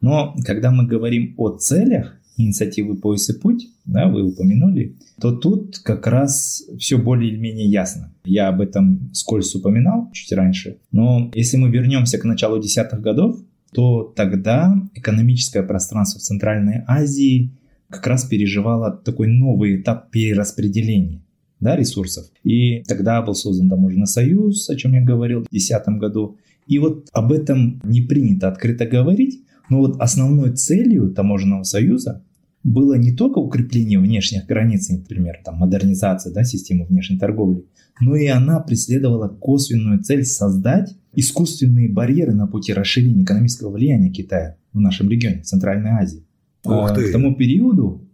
Но 0.00 0.34
когда 0.44 0.70
мы 0.70 0.86
говорим 0.86 1.34
о 1.38 1.56
целях 1.56 2.16
инициативы 2.36 2.96
«Пояс 2.96 3.28
и 3.30 3.38
путь», 3.38 3.68
да, 3.84 4.08
вы 4.08 4.22
упомянули, 4.22 4.96
то 5.20 5.32
тут 5.32 5.78
как 5.78 6.06
раз 6.06 6.64
все 6.78 6.98
более 6.98 7.30
или 7.30 7.38
менее 7.38 7.66
ясно. 7.66 8.12
Я 8.24 8.48
об 8.48 8.60
этом 8.60 9.10
скользь 9.12 9.54
упоминал 9.54 10.10
чуть 10.12 10.32
раньше, 10.32 10.78
но 10.90 11.30
если 11.34 11.56
мы 11.56 11.70
вернемся 11.70 12.18
к 12.18 12.24
началу 12.24 12.60
десятых 12.60 13.00
годов, 13.00 13.38
то 13.72 14.12
тогда 14.14 14.74
экономическое 14.94 15.62
пространство 15.62 16.20
в 16.20 16.22
Центральной 16.22 16.84
Азии 16.86 17.50
как 17.90 18.06
раз 18.06 18.24
переживало 18.24 18.90
такой 18.92 19.26
новый 19.28 19.80
этап 19.80 20.10
перераспределения 20.10 21.20
да, 21.60 21.76
ресурсов. 21.76 22.26
И 22.42 22.82
тогда 22.84 23.22
был 23.22 23.34
создан 23.34 23.68
таможенный 23.68 24.06
союз, 24.06 24.68
о 24.68 24.76
чем 24.76 24.94
я 24.94 25.02
говорил 25.02 25.40
в 25.40 25.50
2010 25.50 25.88
году. 25.98 26.36
И 26.66 26.78
вот 26.78 27.08
об 27.12 27.32
этом 27.32 27.80
не 27.84 28.00
принято 28.00 28.48
открыто 28.48 28.86
говорить, 28.86 29.43
но 29.68 29.78
вот 29.78 30.00
основной 30.00 30.52
целью 30.52 31.10
таможенного 31.10 31.62
союза 31.62 32.22
было 32.62 32.94
не 32.94 33.12
только 33.12 33.38
укрепление 33.38 33.98
внешних 33.98 34.46
границ, 34.46 34.88
например, 34.88 35.40
там, 35.44 35.56
модернизация 35.56 36.32
да, 36.32 36.44
системы 36.44 36.86
внешней 36.86 37.18
торговли, 37.18 37.66
но 38.00 38.16
и 38.16 38.26
она 38.26 38.60
преследовала 38.60 39.28
косвенную 39.28 40.02
цель 40.02 40.24
создать 40.24 40.96
искусственные 41.14 41.90
барьеры 41.90 42.34
на 42.34 42.46
пути 42.46 42.72
расширения 42.72 43.22
экономического 43.22 43.70
влияния 43.70 44.10
Китая 44.10 44.56
в 44.72 44.80
нашем 44.80 45.10
регионе, 45.10 45.42
в 45.42 45.46
Центральной 45.46 45.90
Азии. 45.90 46.24
Ух 46.64 46.90
а, 46.90 46.94
ты. 46.94 47.08
К 47.08 47.12
тому 47.12 47.34
периоду, 47.34 48.08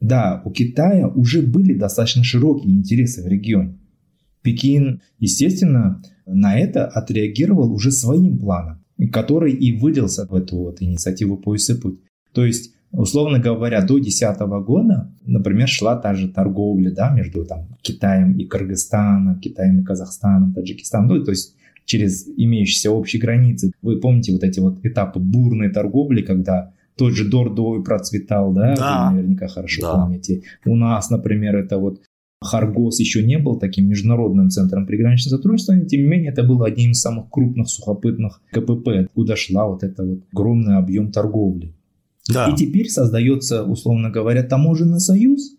да, 0.00 0.42
у 0.44 0.50
Китая 0.50 1.08
уже 1.08 1.42
были 1.42 1.72
достаточно 1.72 2.22
широкие 2.22 2.74
интересы 2.74 3.22
в 3.22 3.26
регионе. 3.26 3.78
Пекин, 4.42 5.00
естественно, 5.18 6.02
на 6.26 6.56
это 6.56 6.86
отреагировал 6.86 7.72
уже 7.72 7.90
своим 7.90 8.38
планом 8.38 8.84
который 9.12 9.52
и 9.52 9.76
вылился 9.76 10.26
в 10.26 10.34
эту 10.34 10.56
вот 10.56 10.82
инициативу 10.82 11.36
«Пояс 11.36 11.70
и 11.70 11.80
путь». 11.80 12.00
То 12.32 12.44
есть, 12.44 12.74
условно 12.92 13.38
говоря, 13.38 13.80
до 13.80 13.94
2010 13.94 14.40
года, 14.64 15.10
например, 15.24 15.68
шла 15.68 15.96
та 15.96 16.14
же 16.14 16.28
торговля 16.28 16.90
да, 16.90 17.10
между 17.10 17.44
там, 17.44 17.66
Китаем 17.82 18.36
и 18.38 18.44
Кыргызстаном, 18.44 19.40
Китаем 19.40 19.80
и 19.80 19.84
Казахстаном, 19.84 20.52
Таджикистаном, 20.54 21.08
ну, 21.08 21.24
то 21.24 21.30
есть 21.30 21.54
через 21.84 22.26
имеющиеся 22.36 22.90
общие 22.90 23.20
границы. 23.20 23.72
Вы 23.80 24.00
помните 24.00 24.32
вот 24.32 24.42
эти 24.42 24.60
вот 24.60 24.84
этапы 24.84 25.20
бурной 25.20 25.70
торговли, 25.70 26.22
когда 26.22 26.72
тот 26.96 27.12
же 27.12 27.28
Дордой 27.28 27.82
процветал, 27.84 28.52
да, 28.52 28.74
да. 28.74 29.08
вы 29.10 29.16
наверняка 29.16 29.48
хорошо 29.48 29.82
да. 29.82 29.94
помните. 29.94 30.42
У 30.64 30.74
нас, 30.76 31.10
например, 31.10 31.56
это 31.56 31.78
вот 31.78 32.00
Харгос 32.46 33.00
еще 33.00 33.22
не 33.22 33.38
был 33.38 33.58
таким 33.58 33.88
международным 33.88 34.50
центром 34.50 34.86
приграничного 34.86 35.36
сотрудничества, 35.36 35.74
но 35.74 35.84
тем 35.84 36.00
не 36.00 36.06
менее 36.06 36.32
это 36.32 36.42
было 36.42 36.66
одним 36.66 36.92
из 36.92 37.00
самых 37.00 37.30
крупных 37.30 37.68
сухопытных 37.68 38.40
КПП, 38.50 38.88
откуда 39.04 39.36
шла 39.36 39.66
вот 39.66 39.82
это 39.82 40.04
вот 40.04 40.20
огромный 40.32 40.76
объем 40.76 41.12
торговли. 41.12 41.74
Да. 42.32 42.48
И 42.50 42.56
теперь 42.56 42.88
создается, 42.88 43.62
условно 43.62 44.10
говоря, 44.10 44.42
таможенный 44.42 45.00
союз, 45.00 45.56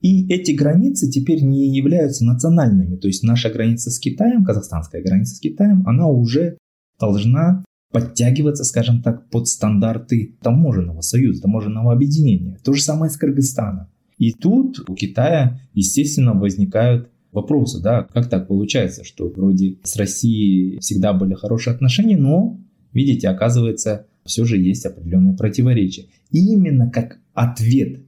и 0.00 0.28
эти 0.32 0.52
границы 0.52 1.10
теперь 1.10 1.42
не 1.42 1.68
являются 1.68 2.24
национальными. 2.24 2.96
То 2.96 3.08
есть 3.08 3.22
наша 3.22 3.50
граница 3.50 3.90
с 3.90 3.98
Китаем, 3.98 4.44
казахстанская 4.44 5.02
граница 5.02 5.34
с 5.34 5.40
Китаем, 5.40 5.82
она 5.86 6.06
уже 6.06 6.58
должна 6.98 7.64
подтягиваться, 7.92 8.64
скажем 8.64 9.02
так, 9.02 9.28
под 9.30 9.48
стандарты 9.48 10.36
таможенного 10.42 11.00
союза, 11.00 11.42
таможенного 11.42 11.92
объединения. 11.92 12.58
То 12.62 12.72
же 12.72 12.82
самое 12.82 13.10
с 13.10 13.16
Кыргызстаном. 13.16 13.88
И 14.18 14.32
тут 14.32 14.88
у 14.88 14.94
Китая, 14.94 15.60
естественно, 15.74 16.32
возникают 16.32 17.10
вопросы, 17.32 17.82
да, 17.82 18.02
как 18.02 18.30
так 18.30 18.48
получается, 18.48 19.04
что 19.04 19.28
вроде 19.28 19.76
с 19.82 19.96
Россией 19.96 20.78
всегда 20.80 21.12
были 21.12 21.34
хорошие 21.34 21.74
отношения, 21.74 22.16
но, 22.16 22.58
видите, 22.92 23.28
оказывается, 23.28 24.06
все 24.24 24.44
же 24.44 24.56
есть 24.56 24.86
определенные 24.86 25.36
противоречия. 25.36 26.06
И 26.30 26.38
именно 26.52 26.90
как 26.90 27.18
ответ 27.34 28.00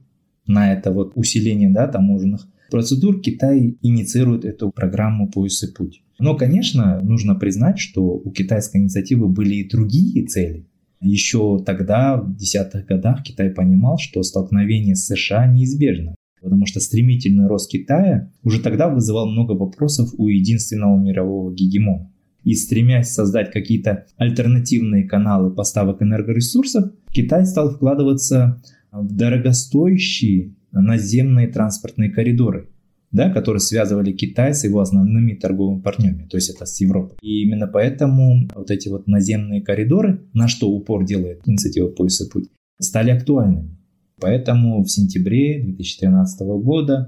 на 0.47 0.73
это 0.73 0.91
вот 0.91 1.11
усиление 1.15 1.69
да, 1.69 1.87
таможенных 1.87 2.47
процедур 2.71 3.21
Китай 3.21 3.77
инициирует 3.81 4.45
эту 4.45 4.71
программу 4.71 5.29
«Пояс 5.29 5.63
и 5.63 5.71
путь». 5.71 6.01
Но, 6.19 6.35
конечно, 6.35 6.99
нужно 7.01 7.35
признать, 7.35 7.79
что 7.79 8.03
у 8.03 8.31
китайской 8.31 8.77
инициативы 8.77 9.27
были 9.27 9.55
и 9.55 9.69
другие 9.69 10.25
цели. 10.25 10.65
Еще 11.01 11.63
тогда, 11.65 12.17
в 12.17 12.35
десятых 12.35 12.85
годах, 12.85 13.23
Китай 13.23 13.49
понимал, 13.49 13.97
что 13.97 14.21
столкновение 14.21 14.95
с 14.95 15.05
США 15.05 15.47
неизбежно, 15.47 16.15
потому 16.41 16.65
что 16.65 16.81
стремительный 16.81 17.47
рост 17.47 17.71
Китая 17.71 18.31
уже 18.43 18.61
тогда 18.61 18.89
вызывал 18.89 19.29
много 19.29 19.53
вопросов 19.53 20.09
у 20.17 20.27
единственного 20.27 20.97
мирового 20.99 21.53
гегемона. 21.53 22.11
И 22.43 22.53
стремясь 22.55 23.11
создать 23.11 23.51
какие-то 23.51 24.05
альтернативные 24.17 25.03
каналы 25.03 25.51
поставок 25.51 26.01
энергоресурсов, 26.01 26.91
Китай 27.11 27.45
стал 27.45 27.75
вкладываться 27.75 28.61
в 28.91 29.15
дорогостоящие 29.15 30.55
наземные 30.71 31.47
транспортные 31.47 32.09
коридоры– 32.09 32.69
да, 33.11 33.29
которые 33.29 33.59
связывали 33.59 34.11
Китай 34.11 34.53
с 34.53 34.63
его 34.63 34.79
основными 34.79 35.33
торговыми 35.33 35.81
партнерами, 35.81 36.27
то 36.27 36.37
есть 36.37 36.49
это 36.49 36.65
с 36.65 36.79
Европой. 36.79 37.17
И 37.21 37.43
именно 37.43 37.67
поэтому 37.67 38.47
вот 38.53 38.71
эти 38.71 38.89
вот 38.89 39.07
наземные 39.07 39.61
коридоры, 39.61 40.21
на 40.33 40.47
что 40.47 40.69
упор 40.69 41.05
делает 41.05 41.41
инициатива 41.45 41.87
«Пояс 41.87 42.21
и 42.21 42.29
путь», 42.29 42.49
стали 42.79 43.11
актуальными. 43.11 43.77
Поэтому 44.19 44.83
в 44.83 44.89
сентябре 44.89 45.63
2013 45.63 46.41
года 46.61 47.07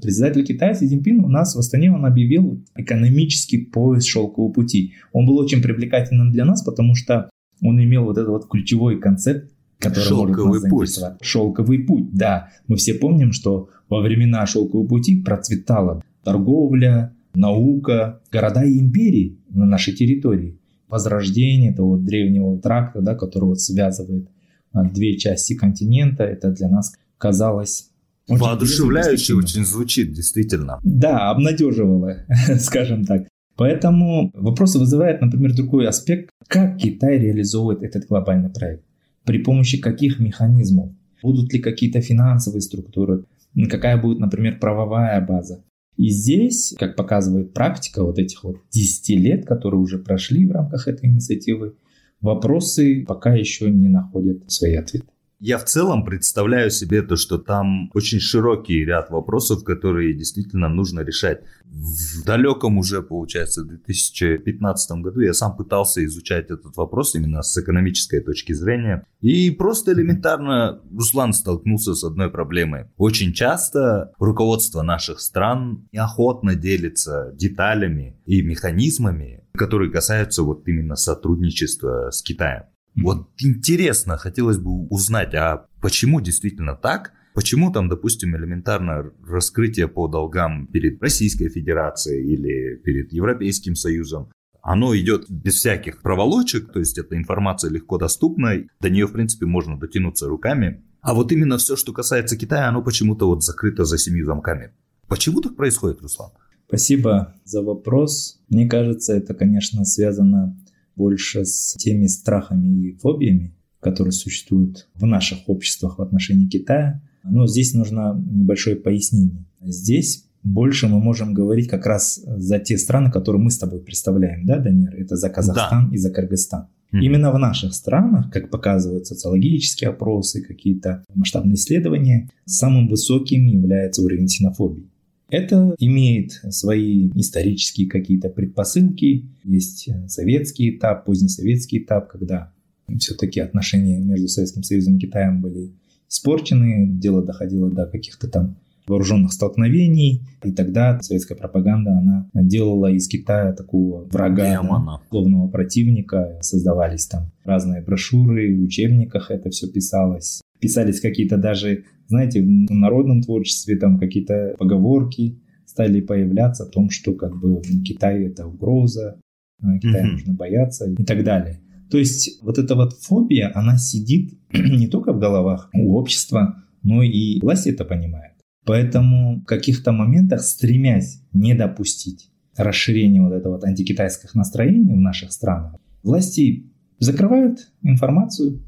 Председатель 0.00 0.44
Китая 0.44 0.74
Си 0.74 0.86
Цзиньпин 0.88 1.24
у 1.24 1.28
нас 1.28 1.54
в 1.54 1.58
Астане 1.58 1.92
он 1.92 2.06
объявил 2.06 2.64
экономический 2.74 3.58
пояс 3.58 4.04
шелкового 4.06 4.50
пути. 4.50 4.94
Он 5.12 5.26
был 5.26 5.36
очень 5.36 5.62
привлекательным 5.62 6.32
для 6.32 6.44
нас, 6.44 6.62
потому 6.62 6.94
что 6.94 7.28
он 7.62 7.82
имел 7.82 8.04
вот 8.04 8.16
этот 8.16 8.30
вот 8.30 8.48
ключевой 8.48 8.98
концепт, 8.98 9.50
который 9.78 10.04
Шелковый 10.04 10.46
может 10.46 10.62
нас 10.62 10.70
путь. 10.70 11.00
Шелковый 11.20 11.78
путь, 11.80 12.10
да. 12.12 12.48
Мы 12.66 12.76
все 12.76 12.94
помним, 12.94 13.32
что 13.32 13.68
во 13.90 14.00
времена 14.00 14.46
шелкового 14.46 14.86
пути 14.86 15.20
процветала 15.20 16.02
торговля, 16.24 17.12
наука, 17.34 18.20
города 18.32 18.64
и 18.64 18.78
империи 18.78 19.38
на 19.50 19.66
нашей 19.66 19.94
территории. 19.94 20.58
Возрождение 20.88 21.72
этого 21.72 21.96
вот 21.96 22.04
древнего 22.04 22.58
тракта, 22.58 23.00
да, 23.00 23.14
который 23.14 23.44
вот 23.44 23.60
связывает 23.60 24.28
а, 24.72 24.84
две 24.84 25.18
части 25.18 25.54
континента, 25.54 26.24
это 26.24 26.50
для 26.50 26.68
нас 26.68 26.94
казалось 27.18 27.90
очень 28.28 28.42
Воодушевляюще 28.42 29.34
очень 29.34 29.64
звучит, 29.64 30.12
действительно. 30.12 30.78
Да, 30.84 31.30
обнадеживало, 31.30 32.18
скажем 32.60 33.04
так. 33.04 33.26
Поэтому 33.56 34.30
вопросы 34.34 34.78
вызывает, 34.78 35.20
например, 35.20 35.54
другой 35.54 35.88
аспект, 35.88 36.30
как 36.46 36.76
Китай 36.78 37.18
реализовывает 37.18 37.82
этот 37.82 38.06
глобальный 38.06 38.50
проект, 38.50 38.84
при 39.24 39.38
помощи 39.38 39.78
каких 39.78 40.20
механизмов, 40.20 40.90
будут 41.22 41.52
ли 41.52 41.58
какие-то 41.58 42.00
финансовые 42.00 42.62
структуры, 42.62 43.24
какая 43.68 44.00
будет, 44.00 44.18
например, 44.18 44.58
правовая 44.58 45.20
база. 45.24 45.64
И 45.96 46.08
здесь, 46.08 46.74
как 46.78 46.96
показывает 46.96 47.52
практика 47.52 48.02
вот 48.02 48.18
этих 48.18 48.42
вот 48.44 48.56
10 48.70 49.10
лет, 49.20 49.46
которые 49.46 49.80
уже 49.80 49.98
прошли 49.98 50.46
в 50.46 50.52
рамках 50.52 50.88
этой 50.88 51.10
инициативы, 51.10 51.74
вопросы 52.20 53.04
пока 53.06 53.34
еще 53.34 53.70
не 53.70 53.88
находят 53.88 54.50
свои 54.50 54.74
ответы. 54.74 55.08
Я 55.42 55.56
в 55.56 55.64
целом 55.64 56.04
представляю 56.04 56.70
себе 56.70 57.00
то, 57.00 57.16
что 57.16 57.38
там 57.38 57.90
очень 57.94 58.20
широкий 58.20 58.84
ряд 58.84 59.08
вопросов, 59.08 59.64
которые 59.64 60.12
действительно 60.12 60.68
нужно 60.68 61.00
решать. 61.00 61.40
В 61.64 62.24
далеком 62.26 62.76
уже, 62.76 63.00
получается, 63.00 63.64
2015 63.64 64.90
году 65.00 65.20
я 65.20 65.32
сам 65.32 65.56
пытался 65.56 66.04
изучать 66.04 66.50
этот 66.50 66.76
вопрос 66.76 67.14
именно 67.14 67.40
с 67.40 67.56
экономической 67.56 68.20
точки 68.20 68.52
зрения. 68.52 69.06
И 69.22 69.50
просто 69.50 69.94
элементарно 69.94 70.82
Руслан 70.92 71.32
столкнулся 71.32 71.94
с 71.94 72.04
одной 72.04 72.30
проблемой. 72.30 72.88
Очень 72.98 73.32
часто 73.32 74.12
руководство 74.18 74.82
наших 74.82 75.20
стран 75.20 75.88
неохотно 75.90 76.54
делится 76.54 77.32
деталями 77.34 78.20
и 78.26 78.42
механизмами, 78.42 79.44
которые 79.54 79.90
касаются 79.90 80.42
вот 80.42 80.68
именно 80.68 80.96
сотрудничества 80.96 82.10
с 82.10 82.20
Китаем. 82.20 82.64
Вот 82.96 83.28
интересно, 83.38 84.16
хотелось 84.16 84.58
бы 84.58 84.86
узнать, 84.88 85.34
а 85.34 85.66
почему 85.80 86.20
действительно 86.20 86.74
так? 86.74 87.12
Почему 87.34 87.72
там, 87.72 87.88
допустим, 87.88 88.36
элементарно 88.36 89.12
раскрытие 89.26 89.86
по 89.88 90.08
долгам 90.08 90.66
перед 90.66 91.00
Российской 91.00 91.48
Федерацией 91.48 92.32
или 92.32 92.76
перед 92.76 93.12
Европейским 93.12 93.76
Союзом, 93.76 94.30
оно 94.62 94.94
идет 94.96 95.30
без 95.30 95.54
всяких 95.54 96.02
проволочек, 96.02 96.72
то 96.72 96.80
есть 96.80 96.98
эта 96.98 97.16
информация 97.16 97.70
легко 97.70 97.98
доступна, 97.98 98.64
до 98.80 98.90
нее, 98.90 99.06
в 99.06 99.12
принципе, 99.12 99.46
можно 99.46 99.78
дотянуться 99.78 100.28
руками. 100.28 100.82
А 101.00 101.14
вот 101.14 101.32
именно 101.32 101.56
все, 101.56 101.76
что 101.76 101.92
касается 101.92 102.36
Китая, 102.36 102.68
оно 102.68 102.82
почему-то 102.82 103.26
вот 103.26 103.42
закрыто 103.42 103.84
за 103.84 103.96
семью 103.96 104.26
замками. 104.26 104.72
Почему 105.08 105.40
так 105.40 105.56
происходит, 105.56 106.02
Руслан? 106.02 106.30
Спасибо 106.68 107.34
за 107.44 107.62
вопрос. 107.62 108.40
Мне 108.48 108.68
кажется, 108.68 109.14
это, 109.14 109.34
конечно, 109.34 109.84
связано 109.84 110.56
больше 110.96 111.44
с 111.44 111.74
теми 111.74 112.06
страхами 112.06 112.88
и 112.88 112.92
фобиями, 112.92 113.54
которые 113.80 114.12
существуют 114.12 114.88
в 114.94 115.06
наших 115.06 115.48
обществах 115.48 115.98
в 115.98 116.02
отношении 116.02 116.48
Китая. 116.48 117.02
Но 117.24 117.46
здесь 117.46 117.74
нужно 117.74 118.22
небольшое 118.30 118.76
пояснение. 118.76 119.44
Здесь 119.60 120.26
больше 120.42 120.88
мы 120.88 121.00
можем 121.00 121.34
говорить 121.34 121.68
как 121.68 121.86
раз 121.86 122.22
за 122.24 122.58
те 122.58 122.78
страны, 122.78 123.10
которые 123.10 123.42
мы 123.42 123.50
с 123.50 123.58
тобой 123.58 123.80
представляем, 123.80 124.46
да, 124.46 124.58
Данир? 124.58 124.94
Это 124.94 125.16
за 125.16 125.28
Казахстан 125.28 125.88
да. 125.90 125.94
и 125.94 125.98
за 125.98 126.10
Кыргызстан. 126.10 126.66
Mm. 126.92 127.00
Именно 127.02 127.32
в 127.32 127.38
наших 127.38 127.74
странах, 127.74 128.30
как 128.32 128.50
показывают 128.50 129.06
социологические 129.06 129.90
опросы, 129.90 130.42
какие-то 130.42 131.04
масштабные 131.14 131.54
исследования, 131.54 132.30
самым 132.46 132.88
высоким 132.88 133.46
является 133.46 134.02
уровень 134.02 134.26
ксенофобии. 134.26 134.89
Это 135.30 135.74
имеет 135.78 136.32
свои 136.50 137.10
исторические 137.14 137.88
какие-то 137.88 138.28
предпосылки. 138.28 139.28
Есть 139.44 139.88
советский 140.08 140.76
этап, 140.76 141.04
позднесоветский 141.04 141.78
этап, 141.78 142.08
когда 142.08 142.52
все-таки 142.98 143.40
отношения 143.40 143.98
между 144.00 144.28
Советским 144.28 144.62
Союзом 144.62 144.96
и 144.96 145.00
Китаем 145.00 145.40
были 145.40 145.72
испорчены, 146.08 146.88
дело 146.88 147.24
доходило 147.24 147.70
до 147.70 147.86
каких-то 147.86 148.28
там 148.28 148.56
вооруженных 148.86 149.32
столкновений, 149.32 150.22
и 150.42 150.50
тогда 150.50 151.00
советская 151.00 151.38
пропаганда, 151.38 151.92
она 151.92 152.28
делала 152.34 152.90
из 152.90 153.06
Китая 153.06 153.52
такого 153.52 154.04
врага, 154.06 154.60
да, 154.62 155.00
главного 155.10 155.46
противника, 155.48 156.38
создавались 156.40 157.06
там 157.06 157.30
разные 157.44 157.82
брошюры, 157.82 158.56
в 158.56 158.62
учебниках 158.62 159.30
это 159.30 159.50
все 159.50 159.68
писалось, 159.68 160.42
писались 160.58 161.00
какие-то 161.00 161.36
даже 161.36 161.84
знаете, 162.10 162.42
в 162.42 162.74
народном 162.74 163.22
творчестве 163.22 163.76
там 163.76 163.98
какие-то 163.98 164.56
поговорки 164.58 165.40
стали 165.64 166.00
появляться 166.00 166.64
о 166.64 166.66
том, 166.66 166.90
что 166.90 167.12
как 167.12 167.38
бы 167.38 167.62
Китай 167.84 168.24
это 168.24 168.48
угроза, 168.48 169.20
э, 169.62 169.78
Китая 169.80 170.04
mm-hmm. 170.04 170.10
нужно 170.10 170.34
бояться 170.34 170.90
и 170.90 171.04
так 171.04 171.22
далее. 171.22 171.60
То 171.88 171.98
есть 171.98 172.42
вот 172.42 172.58
эта 172.58 172.74
вот 172.74 172.94
фобия, 172.94 173.52
она 173.54 173.78
сидит 173.78 174.34
не 174.52 174.88
только 174.88 175.12
в 175.12 175.20
головах 175.20 175.70
у 175.72 175.94
общества, 175.96 176.64
но 176.82 177.04
и 177.04 177.40
власть 177.40 177.68
это 177.68 177.84
понимает. 177.84 178.32
Поэтому 178.66 179.40
в 179.40 179.44
каких-то 179.44 179.92
моментах, 179.92 180.40
стремясь 180.40 181.22
не 181.32 181.54
допустить 181.54 182.32
расширения 182.56 183.22
вот 183.22 183.32
этого 183.32 183.54
вот 183.54 183.64
антикитайских 183.64 184.34
настроений 184.34 184.94
в 184.94 185.00
наших 185.00 185.30
странах, 185.30 185.76
власти 186.02 186.66
закрывают 186.98 187.70
информацию, 187.82 188.62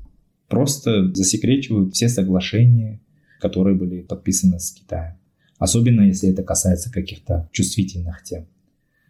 просто 0.48 1.12
засекречивают 1.12 1.94
все 1.94 2.08
соглашения, 2.08 3.00
которые 3.42 3.76
были 3.76 4.02
подписаны 4.02 4.58
с 4.60 4.70
Китаем. 4.70 5.16
Особенно 5.58 6.02
если 6.02 6.30
это 6.30 6.42
касается 6.42 6.90
каких-то 6.90 7.48
чувствительных 7.52 8.22
тем. 8.22 8.46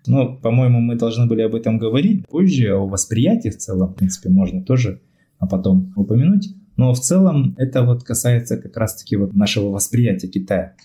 Но, 0.07 0.37
по-моему, 0.37 0.81
мы 0.81 0.97
должны 0.97 1.27
были 1.27 1.43
об 1.43 1.55
этом 1.55 1.79
говорить 1.79 2.27
позже, 2.27 2.73
о 2.75 2.87
восприятии 2.87 3.51
в 3.51 3.59
целом, 3.59 3.93
в 3.93 3.95
принципе, 3.95 4.31
можно 4.31 4.65
тоже 4.65 5.01
а 5.43 5.47
потом 5.49 5.93
упомянуть. 5.97 6.55
Но 6.77 6.95
в 6.95 7.01
целом 7.01 7.57
это 7.59 7.83
вот 7.83 8.05
касается 8.05 8.57
как 8.57 8.77
раз-таки 8.77 9.17
вот 9.17 9.35
нашего 9.35 9.71
восприятия 9.71 10.29
Китая. 10.29 10.77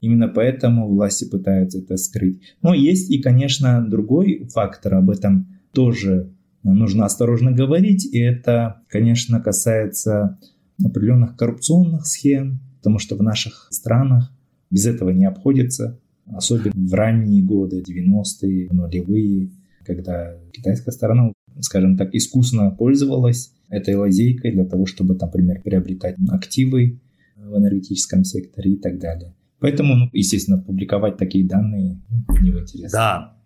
Именно 0.00 0.26
поэтому 0.28 0.88
власти 0.88 1.28
пытаются 1.30 1.78
это 1.78 1.96
скрыть. 1.96 2.40
Но 2.60 2.74
есть 2.74 3.08
и, 3.08 3.22
конечно, 3.22 3.86
другой 3.88 4.48
фактор, 4.52 4.94
об 4.94 5.10
этом 5.10 5.46
тоже 5.72 6.32
нужно 6.64 7.04
осторожно 7.04 7.52
говорить, 7.52 8.04
и 8.04 8.18
это, 8.18 8.82
конечно, 8.88 9.40
касается 9.40 10.38
определенных 10.84 11.36
коррупционных 11.36 12.06
схем, 12.06 12.58
потому 12.80 12.98
что 12.98 13.14
в 13.14 13.22
наших 13.22 13.68
странах 13.70 14.32
без 14.70 14.86
этого 14.86 15.10
не 15.10 15.26
обходится, 15.26 16.00
особенно 16.26 16.72
в 16.74 16.94
ранние 16.94 17.42
годы, 17.42 17.82
90-е, 17.82 18.68
нулевые, 18.70 19.50
когда 19.84 20.34
китайская 20.50 20.92
сторона, 20.92 21.32
скажем 21.60 21.98
так, 21.98 22.14
искусно 22.14 22.70
пользовалась 22.70 23.52
этой 23.68 23.96
лазейкой 23.96 24.52
для 24.52 24.64
того, 24.64 24.86
чтобы, 24.86 25.14
например, 25.14 25.60
приобретать 25.62 26.16
активы 26.30 27.00
в 27.36 27.58
энергетическом 27.58 28.24
секторе 28.24 28.72
и 28.72 28.76
так 28.76 28.98
далее. 28.98 29.34
Поэтому, 29.58 29.94
ну, 29.94 30.08
естественно, 30.14 30.56
публиковать 30.56 31.18
такие 31.18 31.46
данные 31.46 32.00
не 32.40 32.50
в 32.50 32.58
интересе. 32.58 32.92
Да, 32.92 33.36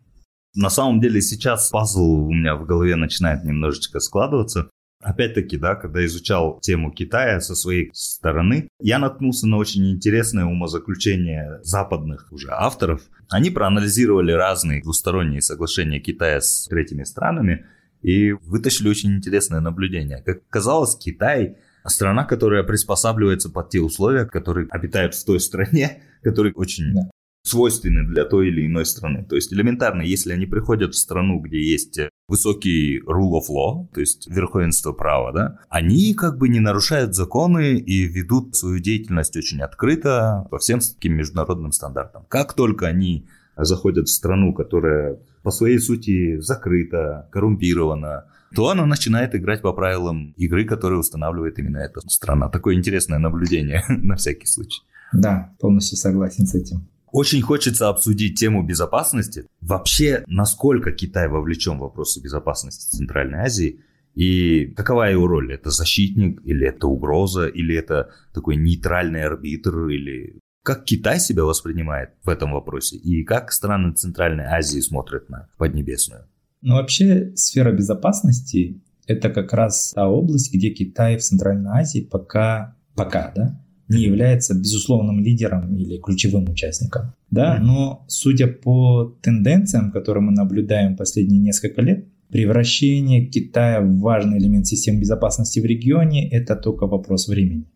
на 0.54 0.70
самом 0.70 1.00
деле 1.00 1.20
сейчас 1.20 1.70
пазл 1.70 2.26
у 2.26 2.32
меня 2.32 2.54
в 2.54 2.64
голове 2.66 2.94
начинает 2.94 3.42
немножечко 3.44 3.98
складываться. 3.98 4.70
Опять-таки, 5.04 5.58
да, 5.58 5.74
когда 5.74 6.04
изучал 6.06 6.58
тему 6.60 6.90
Китая 6.90 7.38
со 7.40 7.54
своей 7.54 7.90
стороны, 7.92 8.68
я 8.80 8.98
наткнулся 8.98 9.46
на 9.46 9.58
очень 9.58 9.90
интересное 9.90 10.46
умозаключение 10.46 11.60
западных 11.62 12.32
уже 12.32 12.48
авторов. 12.50 13.02
Они 13.28 13.50
проанализировали 13.50 14.32
разные 14.32 14.80
двусторонние 14.80 15.42
соглашения 15.42 16.00
Китая 16.00 16.40
с 16.40 16.68
третьими 16.70 17.04
странами 17.04 17.66
и 18.00 18.32
вытащили 18.32 18.88
очень 18.88 19.14
интересное 19.14 19.60
наблюдение. 19.60 20.22
Как 20.22 20.48
казалось, 20.48 20.96
Китай 20.96 21.58
страна, 21.86 22.24
которая 22.24 22.62
приспосабливается 22.62 23.50
под 23.50 23.68
те 23.68 23.80
условия, 23.80 24.24
которые 24.24 24.68
обитают 24.70 25.14
в 25.14 25.22
той 25.22 25.38
стране, 25.38 26.02
которые 26.22 26.54
очень 26.54 26.94
свойственны 27.44 28.04
для 28.04 28.24
той 28.24 28.48
или 28.48 28.66
иной 28.66 28.86
страны. 28.86 29.24
То 29.28 29.36
есть 29.36 29.52
элементарно, 29.52 30.02
если 30.02 30.32
они 30.32 30.46
приходят 30.46 30.94
в 30.94 30.98
страну, 30.98 31.40
где 31.40 31.62
есть 31.62 32.00
высокий 32.26 33.00
rule 33.00 33.38
of 33.38 33.50
law, 33.50 33.86
то 33.92 34.00
есть 34.00 34.26
верховенство 34.28 34.92
права, 34.92 35.32
да, 35.32 35.58
они 35.68 36.14
как 36.14 36.38
бы 36.38 36.48
не 36.48 36.60
нарушают 36.60 37.14
законы 37.14 37.76
и 37.76 38.04
ведут 38.04 38.56
свою 38.56 38.78
деятельность 38.78 39.36
очень 39.36 39.60
открыто 39.60 40.46
по 40.50 40.58
всем 40.58 40.80
таким 40.80 41.14
международным 41.14 41.72
стандартам. 41.72 42.24
Как 42.28 42.54
только 42.54 42.86
они 42.86 43.26
заходят 43.56 44.08
в 44.08 44.12
страну, 44.12 44.54
которая 44.54 45.18
по 45.42 45.50
своей 45.50 45.78
сути 45.78 46.40
закрыта, 46.40 47.28
коррумпирована, 47.30 48.24
то 48.54 48.70
она 48.70 48.86
начинает 48.86 49.34
играть 49.34 49.60
по 49.60 49.72
правилам 49.74 50.32
игры, 50.38 50.64
которые 50.64 51.00
устанавливает 51.00 51.58
именно 51.58 51.78
эта 51.78 52.00
страна. 52.08 52.48
Такое 52.48 52.76
интересное 52.76 53.18
наблюдение 53.18 53.84
на 53.88 54.16
всякий 54.16 54.46
случай. 54.46 54.80
Да, 55.12 55.52
полностью 55.60 55.98
согласен 55.98 56.46
с 56.46 56.54
этим. 56.54 56.88
Очень 57.14 57.42
хочется 57.42 57.88
обсудить 57.88 58.40
тему 58.40 58.64
безопасности. 58.64 59.46
Вообще, 59.60 60.24
насколько 60.26 60.90
Китай 60.90 61.28
вовлечен 61.28 61.76
в 61.76 61.82
вопросы 61.82 62.20
безопасности 62.20 62.90
Центральной 62.96 63.38
Азии 63.38 63.84
и 64.16 64.66
какова 64.76 65.08
его 65.08 65.28
роль? 65.28 65.54
Это 65.54 65.70
защитник 65.70 66.40
или 66.44 66.66
это 66.66 66.88
угроза, 66.88 67.46
или 67.46 67.76
это 67.76 68.10
такой 68.32 68.56
нейтральный 68.56 69.22
арбитр, 69.22 69.86
или 69.90 70.40
как 70.64 70.84
Китай 70.86 71.20
себя 71.20 71.44
воспринимает 71.44 72.10
в 72.24 72.28
этом 72.28 72.52
вопросе 72.52 72.96
и 72.96 73.22
как 73.22 73.52
страны 73.52 73.92
Центральной 73.92 74.46
Азии 74.46 74.80
смотрят 74.80 75.28
на 75.30 75.48
Поднебесную? 75.56 76.26
Ну, 76.62 76.74
вообще, 76.74 77.30
сфера 77.36 77.70
безопасности– 77.70 78.82
это 79.06 79.30
как 79.30 79.52
раз 79.52 79.92
та 79.94 80.08
область, 80.08 80.52
где 80.52 80.70
Китай 80.70 81.16
в 81.16 81.22
Центральной 81.22 81.80
Азии 81.80 82.00
пока, 82.00 82.76
пока, 82.96 83.32
да, 83.36 83.63
не 83.88 84.02
является 84.02 84.54
безусловным 84.54 85.20
лидером 85.20 85.76
или 85.76 85.98
ключевым 85.98 86.48
участником. 86.48 87.14
Да, 87.30 87.58
но 87.60 88.04
судя 88.08 88.46
по 88.46 89.16
тенденциям, 89.22 89.90
которые 89.90 90.22
мы 90.22 90.32
наблюдаем 90.32 90.96
последние 90.96 91.40
несколько 91.40 91.82
лет, 91.82 92.06
превращение 92.30 93.26
Китая 93.26 93.80
в 93.80 93.98
важный 94.00 94.38
элемент 94.38 94.66
системы 94.66 95.00
безопасности 95.00 95.60
в 95.60 95.64
регионе– 95.64 96.28
это 96.30 96.56
только 96.56 96.86
вопрос 96.86 97.28
времени. 97.28 97.66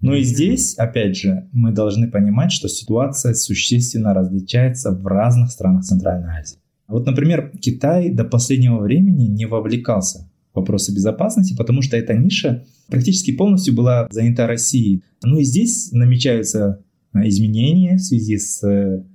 Но 0.00 0.14
и 0.14 0.22
здесь, 0.22 0.74
опять 0.74 1.16
же, 1.16 1.48
мы 1.52 1.72
должны 1.72 2.10
понимать, 2.10 2.52
что 2.52 2.68
ситуация 2.68 3.32
существенно 3.32 4.12
различается 4.12 4.90
в 4.90 5.06
разных 5.06 5.50
странах 5.50 5.84
Центральной 5.84 6.40
Азии. 6.40 6.58
Вот, 6.86 7.06
например, 7.06 7.52
Китай 7.58 8.10
до 8.10 8.24
последнего 8.24 8.78
времени 8.80 9.24
не 9.24 9.46
вовлекался 9.46 10.30
в 10.52 10.56
вопросы 10.58 10.94
безопасности, 10.94 11.56
потому 11.56 11.80
что 11.80 11.96
эта 11.96 12.12
ниша 12.12 12.66
практически 12.88 13.32
полностью 13.32 13.74
была 13.74 14.08
занята 14.10 14.46
Россией. 14.46 15.02
Ну 15.22 15.38
и 15.38 15.44
здесь 15.44 15.90
намечаются 15.92 16.84
а, 17.14 17.28
изменения 17.28 17.96
в 17.96 18.00
связи 18.00 18.38
с, 18.38 18.60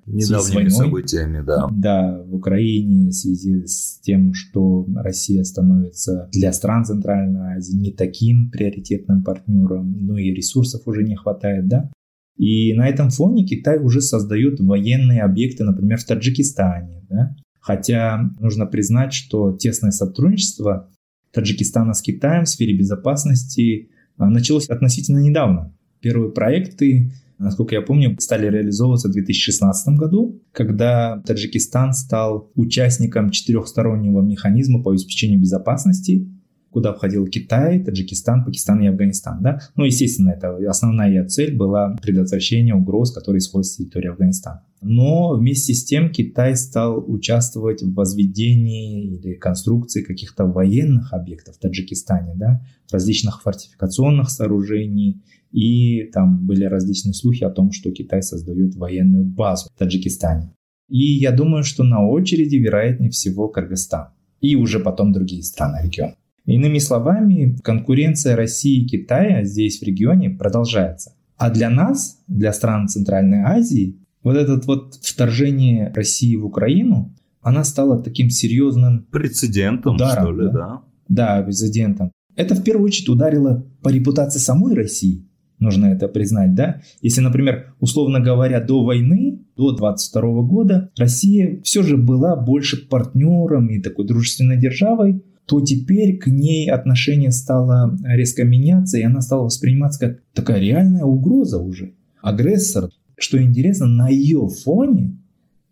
недавними 0.05 0.69
с 0.69 0.75
событиями, 0.77 1.43
да. 1.45 1.67
Да, 1.69 2.23
в 2.25 2.34
Украине 2.34 3.10
в 3.10 3.13
связи 3.13 3.65
с 3.65 3.99
тем, 4.01 4.34
что 4.34 4.88
Россия 4.95 5.43
становится 5.43 6.29
для 6.32 6.53
стран 6.53 6.86
Центральной 6.86 7.58
Азии 7.58 7.75
не 7.75 7.91
таким 7.91 8.51
приоритетным 8.51 9.23
партнером, 9.23 9.97
ну 9.99 10.15
и 10.15 10.34
ресурсов 10.34 10.84
уже 10.86 11.03
не 11.03 11.15
хватает, 11.15 11.67
да. 11.67 11.91
И 12.38 12.73
на 12.73 12.88
этом 12.88 13.10
фоне 13.10 13.45
Китай 13.45 13.79
уже 13.79 13.99
создает 13.99 14.62
военные 14.62 15.21
объекты, 15.23 15.65
например, 15.65 15.99
в 15.99 16.05
Таджикистане, 16.05 17.05
да. 17.10 17.36
Хотя 17.60 18.32
нужно 18.39 18.65
признать, 18.65 19.12
что 19.12 19.51
тесное 19.51 19.91
сотрудничество 19.91 20.89
Таджикистана 21.32 21.94
с 21.94 22.02
Китаем 22.02 22.46
в 22.46 22.50
сфере 22.50 22.76
безопасности 22.76 23.89
а, 24.18 24.30
началось 24.30 24.70
относительно 24.70 25.20
недавно. 25.20 25.74
Первые 26.02 26.32
проекты, 26.32 27.12
насколько 27.38 27.76
я 27.76 27.82
помню, 27.82 28.15
стали 28.20 28.50
реализовываться 28.50 29.10
в 29.10 29.12
2016 29.12 29.96
году, 29.96 30.42
когда 30.52 31.22
Таджикистан 31.26 31.94
стал 31.94 32.52
участником 32.56 33.30
четырехстороннего 33.30 34.22
механизма 34.22 34.82
по 34.82 34.92
обеспечению 34.92 35.39
безопасности 35.39 36.28
куда 36.71 36.93
входил 36.93 37.25
Китай, 37.27 37.84
Таджикистан, 37.84 38.45
Пакистан 38.45 38.82
и 38.82 38.88
Афганистан. 38.88 39.41
Да? 39.41 39.60
Ну, 39.75 39.86
естественно, 39.86 40.32
это 40.32 40.55
основная 40.69 41.25
цель 41.27 41.55
была 41.55 41.95
предотвращение 42.01 42.75
угроз, 42.75 43.12
которые 43.12 43.39
исходят 43.39 43.67
с 43.67 43.75
территории 43.75 44.10
Афганистана. 44.10 44.63
Но 44.82 45.36
вместе 45.36 45.73
с 45.73 45.84
тем 45.84 46.10
Китай 46.12 46.55
стал 46.55 47.03
участвовать 47.05 47.82
в 47.82 47.93
возведении 47.93 49.17
или 49.17 49.34
конструкции 49.34 50.03
каких-то 50.03 50.45
военных 50.45 51.13
объектов 51.13 51.55
в 51.55 51.60
Таджикистане, 51.60 52.34
да, 52.36 52.62
различных 52.91 53.41
фортификационных 53.41 54.29
сооружений, 54.29 55.21
и 55.51 56.03
там 56.13 56.45
были 56.45 56.63
различные 56.63 57.13
слухи 57.13 57.43
о 57.43 57.49
том, 57.49 57.71
что 57.71 57.91
Китай 57.91 58.21
создает 58.21 58.75
военную 58.75 59.25
базу 59.25 59.69
в 59.75 59.77
Таджикистане. 59.77 60.53
И 60.88 61.17
я 61.17 61.32
думаю, 61.32 61.63
что 61.63 61.84
на 61.84 62.08
очереди, 62.08 62.55
вероятнее 62.55 63.12
всего, 63.12 63.47
Кыргызстан. 63.47 64.08
И 64.41 64.55
уже 64.55 64.79
потом 64.79 65.12
другие 65.12 65.43
страны 65.43 65.82
региона. 65.84 66.15
Иными 66.49 66.79
словами, 66.79 67.57
конкуренция 67.63 68.35
России 68.35 68.81
и 68.81 68.88
Китая 68.88 69.43
здесь 69.43 69.79
в 69.79 69.83
регионе 69.83 70.31
продолжается. 70.31 71.13
А 71.38 71.51
для 71.51 71.69
нас, 71.69 72.23
для 72.27 72.51
стран 72.53 72.88
Центральной 72.88 73.43
Азии, 73.43 73.99
вот 74.23 74.35
это 74.35 74.59
вот 74.65 74.95
вторжение 74.95 75.93
России 75.93 76.35
в 76.35 76.45
Украину, 76.47 77.15
она 77.41 77.63
стала 77.63 78.01
таким 78.01 78.31
серьезным 78.31 79.05
прецедентом, 79.12 79.95
ударом, 79.95 80.23
что 80.23 80.41
ли, 80.41 80.47
да? 80.47 80.81
Да, 81.07 81.38
да 81.38 81.43
прецедентом. 81.43 82.12
Это 82.35 82.55
в 82.55 82.63
первую 82.63 82.88
очередь 82.88 83.09
ударило 83.09 83.63
по 83.83 83.89
репутации 83.89 84.39
самой 84.39 84.73
России, 84.73 85.29
нужно 85.59 85.85
это 85.85 86.07
признать, 86.07 86.55
да? 86.55 86.81
Если, 87.01 87.21
например, 87.21 87.75
условно 87.79 88.21
говоря, 88.21 88.59
до 88.59 88.83
войны, 88.83 89.39
до 89.55 89.71
22 89.71 90.41
года, 90.41 90.89
Россия 90.97 91.62
все 91.62 91.83
же 91.83 91.95
была 91.95 92.35
больше 92.35 92.88
партнером 92.88 93.67
и 93.67 93.79
такой 93.79 94.07
дружественной 94.07 94.57
державой, 94.57 95.21
то 95.49 95.62
теперь 95.62 96.19
к 96.19 96.27
ней 96.27 96.69
отношение 96.69 97.31
стало 97.31 97.97
резко 98.03 98.43
меняться, 98.43 98.99
и 98.99 99.03
она 99.03 99.19
стала 99.21 99.45
восприниматься 99.45 99.99
как 99.99 100.19
такая 100.33 100.59
реальная 100.59 101.05
угроза 101.05 101.57
уже. 101.57 101.95
Агрессор. 102.21 102.91
Что 103.17 103.41
интересно, 103.41 103.88
на 103.88 104.09
ее 104.09 104.47
фоне 104.47 105.17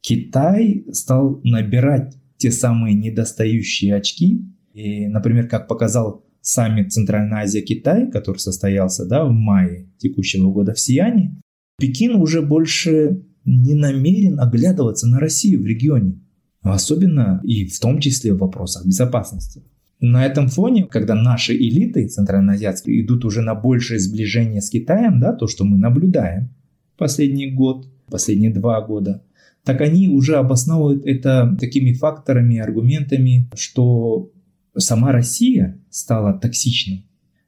Китай 0.02 0.84
стал 0.92 1.40
набирать 1.44 2.16
те 2.38 2.52
самые 2.52 2.96
недостающие 2.96 3.94
очки. 3.94 4.44
И, 4.74 5.06
например, 5.06 5.48
как 5.48 5.68
показал 5.68 6.26
саммит 6.42 6.92
Центральная 6.92 7.44
Азия-Китай, 7.44 8.10
который 8.10 8.38
состоялся 8.38 9.06
да, 9.06 9.26
в 9.26 9.32
мае 9.32 9.92
текущего 10.00 10.52
года 10.52 10.74
в 10.74 10.80
Сияне, 10.80 11.40
Пекин 11.80 12.16
уже 12.16 12.42
больше 12.42 13.22
не 13.46 13.76
намерен 13.76 14.40
оглядываться 14.40 15.08
на 15.08 15.20
Россию 15.20 15.62
в 15.62 15.68
регионе. 15.68 16.20
Особенно 16.62 17.40
и 17.44 17.66
в 17.66 17.80
том 17.80 18.00
числе 18.00 18.34
в 18.34 18.40
вопросах 18.40 18.86
безопасности. 18.86 19.64
На 20.00 20.26
этом 20.26 20.48
фоне, 20.48 20.86
когда 20.86 21.16
наши 21.16 21.56
элиты 21.56 22.08
центральноазиатские 22.08 23.02
идут 23.02 23.26
уже 23.26 23.42
на 23.42 23.56
большее 23.56 24.00
сближение 24.00 24.62
с 24.62 24.70
Китаем, 24.70 25.20
да, 25.20 25.34
то, 25.34 25.48
что 25.48 25.64
мы 25.64 25.78
наблюдаем 25.78 26.50
последний 26.98 27.50
год, 27.50 27.88
последние 28.10 28.54
два 28.54 28.82
года, 28.82 29.24
так 29.64 29.82
они 29.82 30.08
уже 30.08 30.36
обосновывают 30.36 31.06
это 31.06 31.58
такими 31.60 31.94
факторами, 31.94 32.60
аргументами, 32.60 33.50
что 33.56 34.32
сама 34.78 35.12
Россия 35.12 35.80
стала 35.90 36.34
токсичной, 36.34 37.08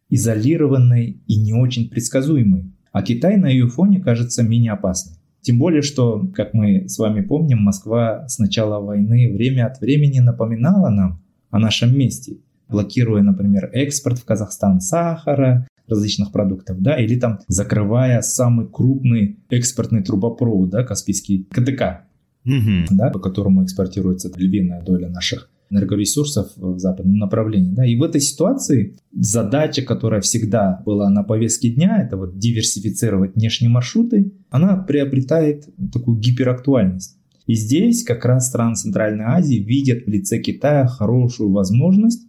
изолированной 0.09 1.21
и 1.27 1.35
не 1.39 1.53
очень 1.53 1.89
предсказуемой, 1.89 2.73
а 2.91 3.03
Китай 3.03 3.37
на 3.37 3.47
ее 3.47 3.67
фоне 3.67 4.01
кажется 4.01 4.41
менее 4.41 4.71
опасным. 4.71 5.18
Тем 5.41 5.57
более, 5.57 5.81
что, 5.81 6.27
как 6.33 6.53
мы 6.53 6.87
с 6.89 6.97
вами 6.97 7.21
помним, 7.21 7.59
Москва 7.59 8.27
с 8.27 8.39
начала 8.39 8.79
войны 8.79 9.31
время 9.31 9.67
от 9.67 9.79
времени 9.79 10.19
напоминала 10.19 10.89
нам 10.89 11.21
о 11.49 11.59
нашем 11.59 11.97
месте, 11.97 12.37
блокируя, 12.67 13.21
например, 13.21 13.69
экспорт 13.73 14.19
в 14.19 14.25
Казахстан 14.25 14.81
сахара, 14.81 15.67
различных 15.87 16.31
продуктов, 16.31 16.81
да, 16.81 16.99
или 16.99 17.19
там 17.19 17.39
закрывая 17.47 18.21
самый 18.21 18.67
крупный 18.67 19.39
экспортный 19.49 20.03
трубопровод, 20.03 20.69
да, 20.69 20.83
Каспийский 20.83 21.47
КТК, 21.49 22.05
угу. 22.45 22.85
да, 22.91 23.09
по 23.09 23.19
которому 23.19 23.63
экспортируется 23.63 24.31
львиная 24.35 24.81
доля 24.83 25.09
наших 25.09 25.49
энергоресурсов 25.69 26.51
в 26.55 26.79
западном 26.79 27.17
направлении. 27.17 27.73
Да. 27.73 27.85
И 27.85 27.95
в 27.95 28.03
этой 28.03 28.21
ситуации 28.21 28.97
задача, 29.11 29.81
которая 29.83 30.21
всегда 30.21 30.81
была 30.85 31.09
на 31.09 31.23
повестке 31.23 31.69
дня, 31.69 32.01
это 32.01 32.17
вот 32.17 32.37
диверсифицировать 32.37 33.35
внешние 33.35 33.69
маршруты, 33.69 34.33
она 34.49 34.77
приобретает 34.77 35.69
такую 35.91 36.17
гиперактуальность. 36.17 37.17
И 37.45 37.55
здесь 37.55 38.03
как 38.03 38.25
раз 38.25 38.47
страны 38.47 38.75
Центральной 38.75 39.25
Азии 39.25 39.55
видят 39.55 40.05
в 40.05 40.09
лице 40.09 40.39
Китая 40.39 40.85
хорошую 40.85 41.51
возможность 41.51 42.27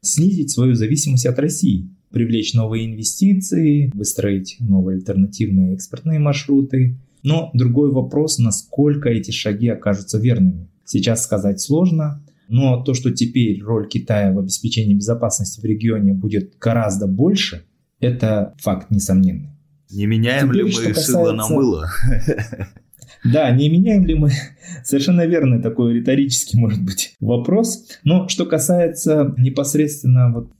снизить 0.00 0.50
свою 0.50 0.74
зависимость 0.74 1.26
от 1.26 1.38
России, 1.38 1.90
привлечь 2.10 2.54
новые 2.54 2.86
инвестиции, 2.86 3.90
выстроить 3.94 4.56
новые 4.60 4.96
альтернативные 4.96 5.74
экспортные 5.74 6.18
маршруты. 6.18 6.96
Но 7.22 7.50
другой 7.54 7.90
вопрос, 7.90 8.38
насколько 8.38 9.08
эти 9.08 9.30
шаги 9.30 9.68
окажутся 9.68 10.18
верными. 10.18 10.68
Сейчас 10.84 11.22
сказать 11.22 11.60
сложно, 11.60 12.20
но 12.52 12.82
то, 12.82 12.92
что 12.92 13.10
теперь 13.10 13.62
роль 13.62 13.88
Китая 13.88 14.30
в 14.30 14.38
обеспечении 14.38 14.92
безопасности 14.92 15.58
в 15.58 15.64
регионе 15.64 16.12
будет 16.12 16.58
гораздо 16.58 17.06
больше, 17.06 17.64
это 17.98 18.54
факт 18.58 18.90
несомненный. 18.90 19.48
Не 19.90 20.04
меняем 20.04 20.50
теперь, 20.50 20.56
ли 20.58 20.64
мы 20.64 20.70
касается... 20.70 21.12
шило 21.12 21.32
на 21.32 21.48
мыло? 21.48 21.90
Да, 23.24 23.50
не 23.52 23.68
меняем 23.70 24.04
ли 24.04 24.14
мы? 24.14 24.32
Совершенно 24.84 25.24
верный 25.24 25.62
такой 25.62 25.94
риторический, 25.94 26.58
может 26.58 26.84
быть, 26.84 27.14
вопрос. 27.20 27.86
Но 28.04 28.28
что 28.28 28.44
касается 28.44 29.32
непосредственно 29.38 30.30
вот 30.32 30.52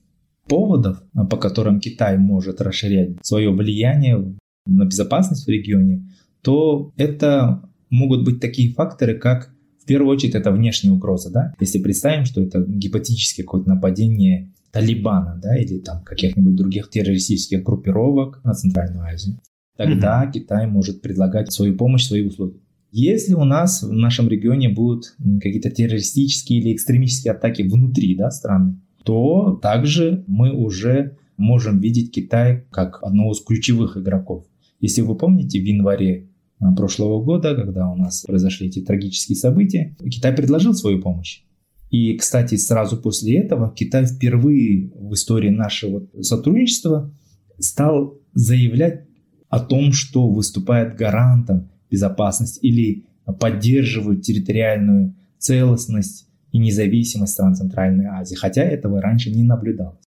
поводов, 0.49 1.03
по 1.29 1.37
которым 1.37 1.81
Китай 1.81 2.17
может 2.17 2.61
расширять 2.61 3.17
свое 3.23 3.51
влияние 3.51 4.37
на 4.65 4.85
безопасность 4.85 5.45
в 5.45 5.51
регионе, 5.51 6.09
то 6.41 6.93
это 6.97 7.63
могут 7.91 8.25
быть 8.25 8.41
такие 8.41 8.73
факторы, 8.73 9.19
как 9.19 9.52
в 9.83 9.85
первую 9.85 10.15
очередь 10.15 10.37
это 10.37 10.53
внешняя 10.53 10.93
угроза, 10.93 11.31
да? 11.31 11.55
Если 11.59 11.81
представим, 11.81 12.25
что 12.25 12.41
это 12.41 12.65
гипотетически 12.67 13.43
какое-то 13.43 13.69
нападение 13.69 14.53
Талибана, 14.71 15.39
да, 15.43 15.57
или 15.59 15.79
там 15.79 16.03
каких-нибудь 16.05 16.55
других 16.55 16.89
террористических 16.89 17.63
группировок 17.63 18.41
на 18.45 18.55
Центральную 18.55 19.05
Азию, 19.05 19.39
тогда 19.77 20.25
mm-hmm. 20.25 20.33
Китай 20.33 20.67
может 20.67 21.03
предлагать 21.03 21.53
свою 21.53 21.77
помощь, 21.77 22.07
свои 22.07 22.23
услуги. 22.23 22.61
Если 22.93 23.35
у 23.35 23.45
нас 23.45 23.83
в 23.83 23.93
нашем 23.93 24.29
регионе 24.29 24.69
будут 24.69 25.17
какие-то 25.41 25.71
террористические 25.71 26.61
или 26.61 26.75
экстремистские 26.75 27.33
атаки 27.33 27.63
внутри 27.63 28.15
да, 28.15 28.31
страны, 28.31 28.81
то 29.03 29.59
также 29.61 30.25
мы 30.27 30.53
уже 30.53 31.17
можем 31.37 31.81
видеть 31.81 32.13
Китай 32.13 32.67
как 32.71 33.03
одного 33.03 33.33
из 33.33 33.41
ключевых 33.41 33.97
игроков. 33.97 34.47
Если 34.79 35.01
вы 35.01 35.17
помните, 35.17 35.59
в 35.59 35.65
январе 35.65 36.29
прошлого 36.77 37.23
года, 37.23 37.55
когда 37.55 37.91
у 37.91 37.97
нас 37.97 38.23
произошли 38.23 38.69
эти 38.69 38.81
трагические 38.81 39.37
события, 39.37 39.97
Китай 40.11 40.33
предложил 40.33 40.75
свою 40.75 41.01
помощь. 41.01 41.43
И, 41.91 42.17
кстати, 42.17 42.55
сразу 42.55 42.97
после 42.97 43.39
этого 43.39 43.73
Китай 43.75 44.07
впервые 44.07 44.93
в 44.95 45.13
истории 45.13 45.51
нашего 45.51 46.07
сотрудничества 46.23 47.13
стал 47.59 48.19
заявлять 48.33 49.07
о 49.49 49.61
том, 49.61 49.93
что 49.93 50.29
выступает 50.29 50.97
гарантом 50.97 51.71
безопасности 51.91 52.61
или 52.61 53.05
поддерживает 53.39 54.23
территориальную 54.23 55.15
целостность 55.39 56.27
и 56.51 56.59
независимость 56.59 57.35
стран 57.35 57.55
Центральной 57.55 58.07
Азии, 58.07 58.35
хотя 58.35 58.63
этого 58.63 59.03
раньше 59.03 59.31
не 59.31 59.43
наблюдалось. 59.43 60.05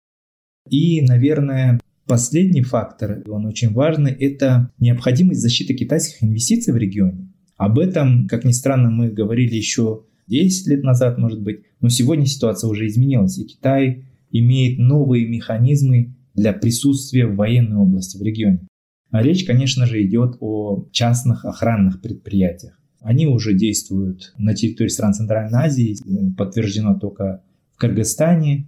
И, 0.68 1.02
наверное, 1.02 1.80
последний 2.12 2.60
фактор, 2.60 3.22
он 3.26 3.46
очень 3.46 3.72
важный, 3.72 4.12
это 4.12 4.70
необходимость 4.78 5.40
защиты 5.40 5.72
китайских 5.72 6.22
инвестиций 6.22 6.74
в 6.74 6.76
регионе. 6.76 7.32
Об 7.56 7.78
этом, 7.78 8.26
как 8.28 8.44
ни 8.44 8.52
странно, 8.52 8.90
мы 8.90 9.08
говорили 9.08 9.54
еще 9.54 10.04
10 10.26 10.66
лет 10.66 10.82
назад, 10.82 11.16
может 11.16 11.40
быть, 11.40 11.62
но 11.80 11.88
сегодня 11.88 12.26
ситуация 12.26 12.68
уже 12.68 12.86
изменилась, 12.86 13.38
и 13.38 13.46
Китай 13.46 14.04
имеет 14.30 14.78
новые 14.78 15.26
механизмы 15.26 16.14
для 16.34 16.52
присутствия 16.52 17.24
в 17.26 17.36
военной 17.36 17.78
области 17.78 18.18
в 18.18 18.22
регионе. 18.22 18.68
А 19.10 19.22
речь, 19.22 19.46
конечно 19.46 19.86
же, 19.86 20.04
идет 20.04 20.36
о 20.40 20.86
частных 20.92 21.46
охранных 21.46 22.02
предприятиях. 22.02 22.78
Они 23.00 23.26
уже 23.26 23.54
действуют 23.54 24.34
на 24.36 24.54
территории 24.54 24.90
стран 24.90 25.14
Центральной 25.14 25.60
Азии, 25.60 25.96
подтверждено 26.36 26.98
только 26.98 27.42
в 27.74 27.78
Кыргызстане. 27.78 28.66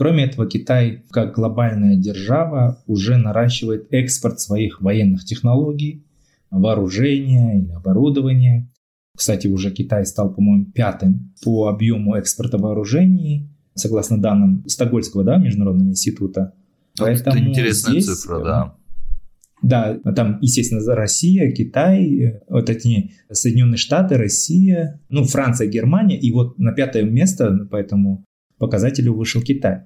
Кроме 0.00 0.24
этого, 0.24 0.46
Китай, 0.48 1.04
как 1.10 1.34
глобальная 1.34 1.94
держава, 1.94 2.82
уже 2.86 3.18
наращивает 3.18 3.88
экспорт 3.90 4.40
своих 4.40 4.80
военных 4.80 5.26
технологий, 5.26 6.06
вооружения 6.50 7.60
или 7.60 7.70
оборудования. 7.72 8.72
Кстати, 9.14 9.46
уже 9.46 9.70
Китай 9.70 10.06
стал, 10.06 10.32
по-моему, 10.32 10.64
пятым 10.72 11.34
по 11.44 11.68
объему 11.68 12.14
экспорта 12.14 12.56
вооружений, 12.56 13.50
согласно 13.74 14.16
данным 14.16 14.64
Стокгольмского 14.66 15.22
да, 15.22 15.36
международного 15.36 15.90
института. 15.90 16.54
Поэтому 16.98 17.36
Это 17.36 17.48
интересная 17.50 18.00
здесь, 18.00 18.06
цифра, 18.06 18.42
да. 18.42 18.74
Да, 19.60 19.98
там, 20.16 20.38
естественно, 20.40 20.80
Россия, 20.94 21.52
Китай, 21.52 22.40
вот 22.48 22.70
эти 22.70 23.10
Соединенные 23.30 23.76
Штаты, 23.76 24.16
Россия, 24.16 24.98
ну, 25.10 25.24
Франция, 25.24 25.66
Германия, 25.68 26.18
и 26.18 26.32
вот 26.32 26.58
на 26.58 26.72
пятое 26.72 27.02
место 27.02 27.68
по 27.70 27.76
этому 27.76 28.24
показателю 28.60 29.14
вышел 29.14 29.42
Китай. 29.42 29.82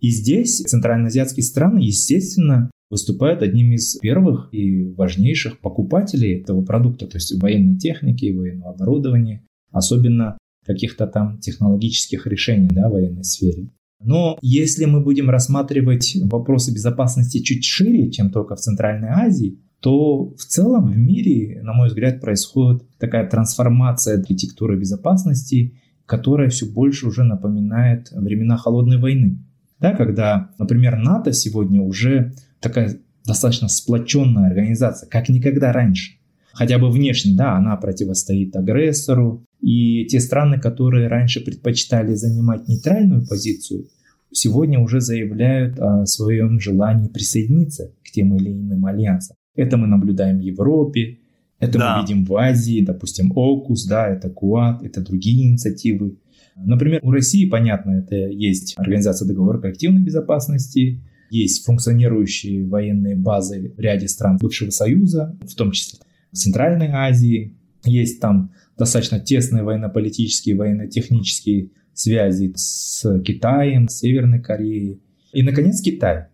И 0.00 0.10
здесь 0.10 0.58
центральноазиатские 0.58 1.42
страны, 1.42 1.80
естественно, 1.80 2.70
выступают 2.90 3.42
одним 3.42 3.72
из 3.72 3.96
первых 3.96 4.48
и 4.52 4.84
важнейших 4.84 5.58
покупателей 5.58 6.40
этого 6.40 6.64
продукта, 6.64 7.06
то 7.06 7.16
есть 7.16 7.34
военной 7.42 7.76
техники, 7.78 8.32
военного 8.32 8.72
оборудования, 8.74 9.44
особенно 9.72 10.38
каких-то 10.64 11.06
там 11.06 11.38
технологических 11.38 12.26
решений 12.26 12.68
да, 12.70 12.88
в 12.88 12.92
военной 12.92 13.24
сфере. 13.24 13.70
Но 14.00 14.38
если 14.42 14.84
мы 14.84 15.00
будем 15.00 15.28
рассматривать 15.28 16.16
вопросы 16.22 16.72
безопасности 16.72 17.38
чуть 17.38 17.64
шире, 17.64 18.10
чем 18.10 18.30
только 18.30 18.54
в 18.54 18.60
Центральной 18.60 19.08
Азии, 19.08 19.58
то 19.80 20.34
в 20.34 20.44
целом 20.44 20.90
в 20.90 20.96
мире, 20.96 21.60
на 21.62 21.72
мой 21.72 21.88
взгляд, 21.88 22.20
происходит 22.20 22.84
такая 22.98 23.28
трансформация 23.28 24.18
архитектуры 24.18 24.78
безопасности, 24.78 25.74
которая 26.08 26.48
все 26.48 26.64
больше 26.64 27.06
уже 27.06 27.22
напоминает 27.22 28.10
времена 28.12 28.56
холодной 28.56 28.96
войны. 28.96 29.38
Да, 29.78 29.92
когда, 29.92 30.50
например, 30.58 30.96
НАТО 30.96 31.32
сегодня 31.32 31.82
уже 31.82 32.32
такая 32.60 32.98
достаточно 33.26 33.68
сплоченная 33.68 34.48
организация, 34.48 35.08
как 35.08 35.28
никогда 35.28 35.70
раньше. 35.70 36.14
Хотя 36.52 36.78
бы 36.78 36.90
внешне, 36.90 37.36
да, 37.36 37.56
она 37.56 37.76
противостоит 37.76 38.56
агрессору, 38.56 39.44
и 39.60 40.06
те 40.06 40.18
страны, 40.18 40.58
которые 40.58 41.08
раньше 41.08 41.44
предпочитали 41.44 42.14
занимать 42.14 42.66
нейтральную 42.66 43.26
позицию, 43.28 43.84
сегодня 44.32 44.80
уже 44.80 45.00
заявляют 45.02 45.78
о 45.78 46.06
своем 46.06 46.58
желании 46.58 47.08
присоединиться 47.08 47.92
к 48.02 48.10
тем 48.10 48.34
или 48.34 48.50
иным 48.50 48.86
альянсам. 48.86 49.36
Это 49.54 49.76
мы 49.76 49.86
наблюдаем 49.86 50.38
в 50.38 50.42
Европе, 50.42 51.18
это 51.58 51.78
да. 51.78 51.96
мы 51.96 52.02
видим 52.02 52.24
в 52.24 52.34
Азии, 52.36 52.84
допустим, 52.84 53.32
ОКУС, 53.34 53.86
да, 53.86 54.08
это 54.08 54.30
КУАТ, 54.30 54.82
это 54.84 55.00
другие 55.00 55.48
инициативы. 55.48 56.18
Например, 56.56 57.00
у 57.02 57.10
России, 57.10 57.48
понятно, 57.48 57.92
это 57.92 58.16
есть 58.16 58.74
Организация 58.76 59.26
договора 59.26 59.60
коллективной 59.60 60.02
безопасности, 60.02 61.02
есть 61.30 61.64
функционирующие 61.64 62.66
военные 62.66 63.16
базы 63.16 63.72
в 63.76 63.80
ряде 63.80 64.08
стран 64.08 64.38
бывшего 64.40 64.70
Союза, 64.70 65.36
в 65.42 65.54
том 65.54 65.72
числе 65.72 65.98
в 66.32 66.36
Центральной 66.36 66.88
Азии. 66.88 67.56
Есть 67.84 68.20
там 68.20 68.52
достаточно 68.76 69.20
тесные 69.20 69.62
военно-политические, 69.62 70.56
военно-технические 70.56 71.70
связи 71.92 72.52
с 72.54 73.22
Китаем, 73.22 73.88
с 73.88 73.98
Северной 73.98 74.40
Кореей. 74.40 75.00
И, 75.32 75.42
наконец, 75.42 75.80
Китай. 75.80 76.26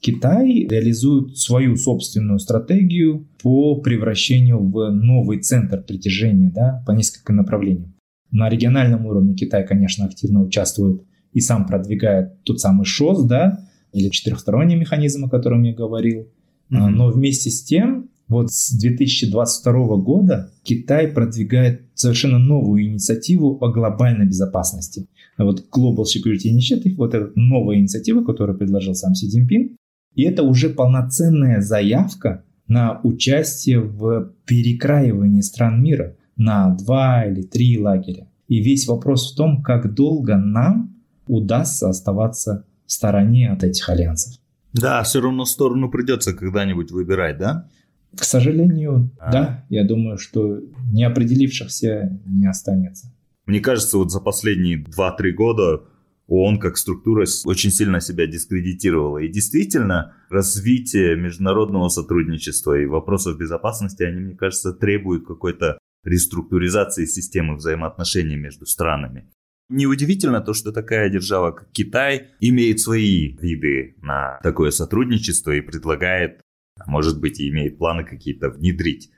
Китай 0.00 0.66
реализует 0.68 1.36
свою 1.36 1.76
собственную 1.76 2.38
стратегию 2.38 3.28
по 3.42 3.76
превращению 3.80 4.58
в 4.58 4.90
новый 4.90 5.40
центр 5.40 5.82
притяжения 5.82 6.50
да, 6.50 6.82
по 6.86 6.92
нескольким 6.92 7.36
направлениям. 7.36 7.94
На 8.30 8.48
региональном 8.48 9.06
уровне 9.06 9.34
Китай, 9.34 9.66
конечно, 9.66 10.06
активно 10.06 10.42
участвует 10.42 11.02
и 11.32 11.40
сам 11.40 11.66
продвигает 11.66 12.42
тот 12.44 12.60
самый 12.60 12.84
ШОС, 12.84 13.24
да, 13.24 13.66
или 13.92 14.08
четырехсторонний 14.08 14.76
механизм, 14.76 15.26
о 15.26 15.28
котором 15.28 15.62
я 15.64 15.74
говорил. 15.74 16.28
Mm-hmm. 16.70 16.88
Но 16.88 17.10
вместе 17.10 17.50
с 17.50 17.62
тем 17.62 18.08
вот 18.28 18.52
с 18.52 18.72
2022 18.78 19.96
года 19.96 20.52
Китай 20.62 21.08
продвигает 21.08 21.82
совершенно 21.94 22.38
новую 22.38 22.84
инициативу 22.84 23.58
о 23.60 23.72
глобальной 23.72 24.26
безопасности. 24.26 25.08
Вот 25.36 25.66
Global 25.76 26.04
Security 26.04 26.46
Initiative, 26.46 26.94
вот 26.96 27.14
эта 27.14 27.32
новая 27.34 27.78
инициатива, 27.78 28.22
которую 28.22 28.56
предложил 28.56 28.94
сам 28.94 29.14
Си 29.16 29.28
Цзиньпин, 29.28 29.76
и 30.14 30.22
это 30.24 30.42
уже 30.42 30.70
полноценная 30.70 31.60
заявка 31.60 32.44
на 32.66 33.00
участие 33.02 33.80
в 33.80 34.32
перекраивании 34.46 35.40
стран 35.40 35.82
мира 35.82 36.16
на 36.36 36.70
два 36.70 37.24
или 37.24 37.42
три 37.42 37.78
лагеря. 37.78 38.28
И 38.48 38.60
весь 38.60 38.86
вопрос 38.86 39.32
в 39.32 39.36
том, 39.36 39.62
как 39.62 39.94
долго 39.94 40.36
нам 40.36 40.96
удастся 41.26 41.88
оставаться 41.88 42.64
в 42.86 42.92
стороне 42.92 43.50
от 43.50 43.62
этих 43.62 43.88
альянсов. 43.88 44.34
Да, 44.72 45.02
все 45.02 45.20
равно 45.20 45.44
сторону 45.44 45.90
придется 45.90 46.32
когда-нибудь 46.32 46.90
выбирать, 46.90 47.38
да? 47.38 47.68
К 48.16 48.24
сожалению, 48.24 49.10
а. 49.18 49.32
да. 49.32 49.64
Я 49.68 49.84
думаю, 49.84 50.18
что 50.18 50.60
неопределившихся 50.92 52.18
не 52.26 52.46
останется. 52.46 53.12
Мне 53.46 53.60
кажется, 53.60 53.98
вот 53.98 54.10
за 54.10 54.20
последние 54.20 54.82
2-3 54.82 55.30
года 55.32 55.82
ООН 56.30 56.58
как 56.58 56.78
структура 56.78 57.26
очень 57.44 57.70
сильно 57.70 58.00
себя 58.00 58.26
дискредитировала. 58.26 59.18
И 59.18 59.28
действительно, 59.28 60.16
развитие 60.30 61.16
международного 61.16 61.88
сотрудничества 61.88 62.78
и 62.78 62.86
вопросов 62.86 63.36
безопасности, 63.36 64.02
они, 64.04 64.20
мне 64.20 64.36
кажется, 64.36 64.72
требуют 64.72 65.26
какой-то 65.26 65.78
реструктуризации 66.04 67.04
системы 67.04 67.56
взаимоотношений 67.56 68.36
между 68.36 68.64
странами. 68.64 69.30
Неудивительно 69.68 70.40
то, 70.40 70.54
что 70.54 70.72
такая 70.72 71.10
держава, 71.10 71.52
как 71.52 71.70
Китай, 71.72 72.28
имеет 72.40 72.80
свои 72.80 73.36
виды 73.36 73.96
на 74.00 74.40
такое 74.42 74.70
сотрудничество 74.70 75.52
и 75.52 75.60
предлагает 75.60 76.40
а 76.80 76.90
может 76.90 77.20
быть, 77.20 77.40
и 77.40 77.48
имеет 77.48 77.78
планы 77.78 78.04
какие-то 78.04 78.50
внедрить 78.50 79.10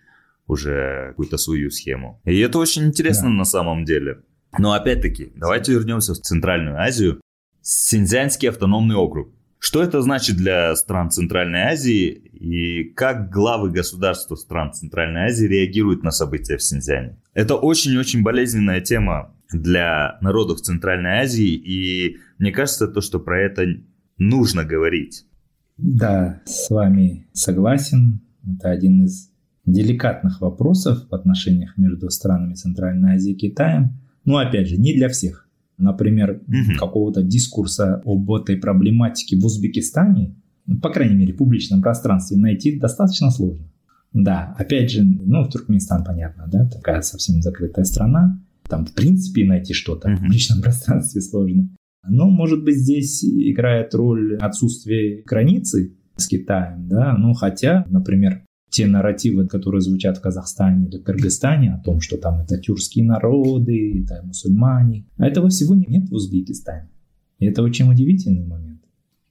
уже 0.46 1.08
какую-то 1.10 1.36
свою 1.36 1.70
схему. 1.70 2.20
И 2.24 2.38
это 2.40 2.58
очень 2.58 2.84
интересно 2.84 3.28
да. 3.28 3.34
на 3.34 3.44
самом 3.44 3.84
деле. 3.84 4.22
Но 4.58 4.72
опять-таки, 4.72 5.32
давайте 5.36 5.72
вернемся 5.72 6.14
в 6.14 6.18
Центральную 6.18 6.80
Азию. 6.80 7.20
Синьцзянский 7.62 8.48
автономный 8.48 8.96
округ. 8.96 9.32
Что 9.58 9.80
это 9.82 10.02
значит 10.02 10.36
для 10.36 10.74
стран 10.74 11.10
Центральной 11.10 11.60
Азии 11.60 12.08
и 12.08 12.84
как 12.94 13.30
главы 13.30 13.70
государства 13.70 14.34
стран 14.34 14.72
Центральной 14.72 15.26
Азии 15.26 15.46
реагируют 15.46 16.02
на 16.02 16.10
события 16.10 16.56
в 16.56 16.62
Синьцзяне? 16.62 17.16
Это 17.32 17.54
очень-очень 17.54 18.24
болезненная 18.24 18.80
тема 18.80 19.36
для 19.52 20.18
народов 20.20 20.62
Центральной 20.62 21.20
Азии, 21.20 21.54
и 21.54 22.16
мне 22.38 22.50
кажется, 22.50 22.88
то, 22.88 23.00
что 23.00 23.20
про 23.20 23.40
это 23.40 23.64
нужно 24.18 24.64
говорить. 24.64 25.26
Да, 25.76 26.42
с 26.44 26.68
вами 26.68 27.28
согласен. 27.32 28.20
Это 28.44 28.70
один 28.70 29.04
из 29.04 29.30
деликатных 29.64 30.40
вопросов 30.40 31.08
в 31.08 31.14
отношениях 31.14 31.76
между 31.76 32.10
странами 32.10 32.54
Центральной 32.54 33.14
Азии 33.14 33.32
и 33.32 33.36
Китаем. 33.36 34.01
Но 34.24 34.38
опять 34.38 34.68
же, 34.68 34.76
не 34.76 34.94
для 34.94 35.08
всех. 35.08 35.48
Например, 35.78 36.40
угу. 36.46 36.78
какого-то 36.78 37.22
дискурса 37.22 38.02
об 38.04 38.30
этой 38.32 38.56
проблематике 38.56 39.36
в 39.36 39.44
Узбекистане, 39.44 40.34
по 40.80 40.90
крайней 40.90 41.16
мере, 41.16 41.32
в 41.32 41.38
публичном 41.38 41.82
пространстве 41.82 42.36
найти 42.36 42.78
достаточно 42.78 43.30
сложно. 43.30 43.66
Да, 44.12 44.54
опять 44.58 44.90
же, 44.90 45.02
ну, 45.02 45.42
в 45.42 45.50
Туркменистан, 45.50 46.04
понятно, 46.04 46.46
да, 46.46 46.68
такая 46.68 47.00
совсем 47.00 47.40
закрытая 47.40 47.84
страна. 47.84 48.38
Там, 48.68 48.84
в 48.84 48.92
принципе, 48.94 49.44
найти 49.44 49.72
что-то 49.72 50.10
uh-huh. 50.10 50.16
в 50.16 50.24
личном 50.24 50.60
пространстве 50.62 51.20
сложно. 51.20 51.68
Но, 52.06 52.28
может 52.28 52.62
быть, 52.62 52.76
здесь 52.76 53.24
играет 53.24 53.94
роль 53.94 54.36
отсутствие 54.36 55.22
границы 55.24 55.96
с 56.16 56.26
Китаем, 56.26 56.88
да, 56.88 57.16
ну, 57.16 57.32
хотя, 57.32 57.86
например, 57.88 58.42
те 58.72 58.86
нарративы, 58.86 59.46
которые 59.46 59.82
звучат 59.82 60.16
в 60.16 60.22
Казахстане 60.22 60.88
или 60.88 60.96
Кыргызстане 60.96 61.74
о 61.74 61.78
том, 61.78 62.00
что 62.00 62.16
там 62.16 62.40
это 62.40 62.56
тюркские 62.56 63.04
народы, 63.04 64.02
это 64.02 64.22
мусульмане, 64.24 65.04
а 65.18 65.26
этого 65.26 65.50
всего 65.50 65.74
нет 65.74 66.08
в 66.08 66.14
Узбекистане. 66.14 66.88
И 67.38 67.44
это 67.44 67.62
очень 67.62 67.90
удивительный 67.90 68.46
момент. 68.46 68.80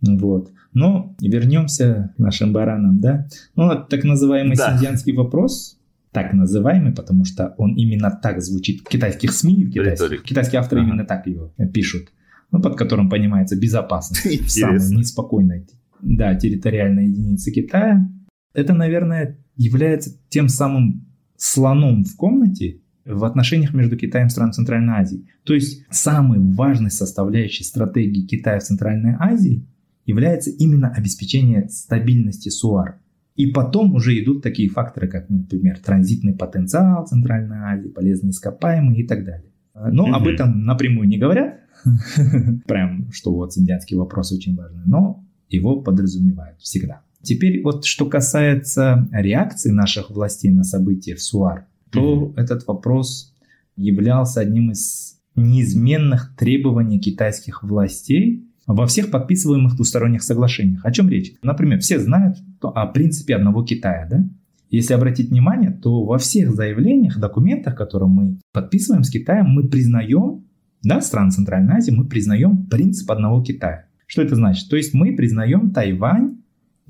Вот. 0.01 0.51
Но 0.73 1.15
вернемся 1.19 2.13
к 2.15 2.19
нашим 2.19 2.53
баранам, 2.53 2.99
да. 2.99 3.27
Ну, 3.55 3.69
так 3.89 4.03
называемый 4.03 4.55
да. 4.55 4.73
синдианский 4.73 5.13
вопрос, 5.13 5.79
так 6.11 6.33
называемый, 6.33 6.93
потому 6.93 7.25
что 7.25 7.55
он 7.57 7.73
именно 7.73 8.11
так 8.11 8.43
звучит 8.43 8.81
в 8.81 8.89
китайских 8.89 9.31
СМИ, 9.31 9.65
в 9.65 9.71
китайских, 9.71 10.21
китайские 10.21 10.59
авторы 10.59 10.81
ага. 10.81 10.89
именно 10.89 11.05
так 11.05 11.25
его 11.25 11.51
пишут, 11.73 12.09
ну, 12.51 12.61
под 12.61 12.77
которым 12.77 13.09
понимается 13.09 13.57
безопасность, 13.59 14.51
самой 14.51 14.77
неспокойной, 14.95 15.65
да, 16.03 16.35
территориальной 16.35 17.07
единицы 17.07 17.51
Китая. 17.51 18.07
Это, 18.53 18.73
наверное, 18.73 19.37
является 19.55 20.17
тем 20.29 20.49
самым 20.49 21.05
слоном 21.37 22.03
в 22.03 22.15
комнате 22.15 22.81
в 23.05 23.23
отношениях 23.23 23.73
между 23.73 23.97
Китаем 23.97 24.27
и 24.27 24.29
странами 24.29 24.53
Центральной 24.53 24.93
Азии. 24.93 25.27
То 25.43 25.53
есть 25.53 25.85
самой 25.89 26.39
важной 26.39 26.91
составляющей 26.91 27.63
стратегии 27.63 28.27
Китая 28.27 28.59
в 28.59 28.63
Центральной 28.63 29.15
Азии 29.19 29.65
является 30.05 30.51
именно 30.51 30.89
обеспечение 30.89 31.67
стабильности 31.69 32.49
СУАР. 32.49 32.99
И 33.35 33.47
потом 33.47 33.95
уже 33.95 34.21
идут 34.21 34.43
такие 34.43 34.69
факторы, 34.69 35.07
как, 35.07 35.29
например, 35.29 35.79
транзитный 35.79 36.33
потенциал 36.33 37.07
Центральной 37.07 37.57
Азии, 37.57 37.87
полезные 37.87 38.31
ископаемые 38.31 39.03
и 39.03 39.07
так 39.07 39.25
далее. 39.25 39.51
Но 39.73 40.07
mm 40.07 40.11
об 40.11 40.27
этом 40.27 40.65
напрямую 40.65 41.07
не 41.07 41.17
говорят, 41.17 41.61
прям, 42.67 43.11
что 43.11 43.33
вот 43.33 43.57
индианский 43.57 43.95
вопрос 43.95 44.31
очень 44.31 44.55
важный, 44.55 44.83
но 44.85 45.25
его 45.49 45.81
подразумевают 45.81 46.59
всегда. 46.59 47.01
Теперь 47.21 47.61
вот 47.63 47.85
что 47.85 48.05
касается 48.05 49.07
реакции 49.11 49.71
наших 49.71 50.09
властей 50.09 50.51
на 50.51 50.63
события 50.63 51.15
в 51.15 51.21
СУАР, 51.21 51.65
то 51.91 52.33
mm 52.35 52.41
этот 52.41 52.65
вопрос 52.67 53.33
являлся 53.75 54.41
одним 54.41 54.71
из 54.71 55.19
неизменных 55.35 56.35
требований 56.37 56.99
китайских 56.99 57.63
властей 57.63 58.47
во 58.67 58.85
всех 58.87 59.11
подписываемых 59.11 59.75
двусторонних 59.75 60.23
соглашениях. 60.23 60.85
О 60.85 60.91
чем 60.91 61.09
речь? 61.09 61.33
Например, 61.41 61.79
все 61.79 61.99
знают 61.99 62.37
о 62.61 62.85
принципе 62.87 63.35
одного 63.35 63.63
Китая, 63.63 64.07
да? 64.09 64.25
Если 64.69 64.93
обратить 64.93 65.31
внимание, 65.31 65.71
то 65.71 66.05
во 66.05 66.17
всех 66.17 66.55
заявлениях, 66.55 67.19
документах, 67.19 67.75
которые 67.75 68.07
мы 68.07 68.39
подписываем 68.53 69.03
с 69.03 69.09
Китаем, 69.09 69.47
мы 69.47 69.67
признаем, 69.67 70.45
да, 70.81 71.01
стран 71.01 71.31
Центральной 71.31 71.75
Азии, 71.75 71.91
мы 71.91 72.05
признаем 72.05 72.65
принцип 72.67 73.11
одного 73.11 73.43
Китая. 73.43 73.87
Что 74.05 74.21
это 74.21 74.35
значит? 74.35 74.69
То 74.69 74.77
есть 74.77 74.93
мы 74.93 75.13
признаем 75.13 75.71
Тайвань 75.71 76.40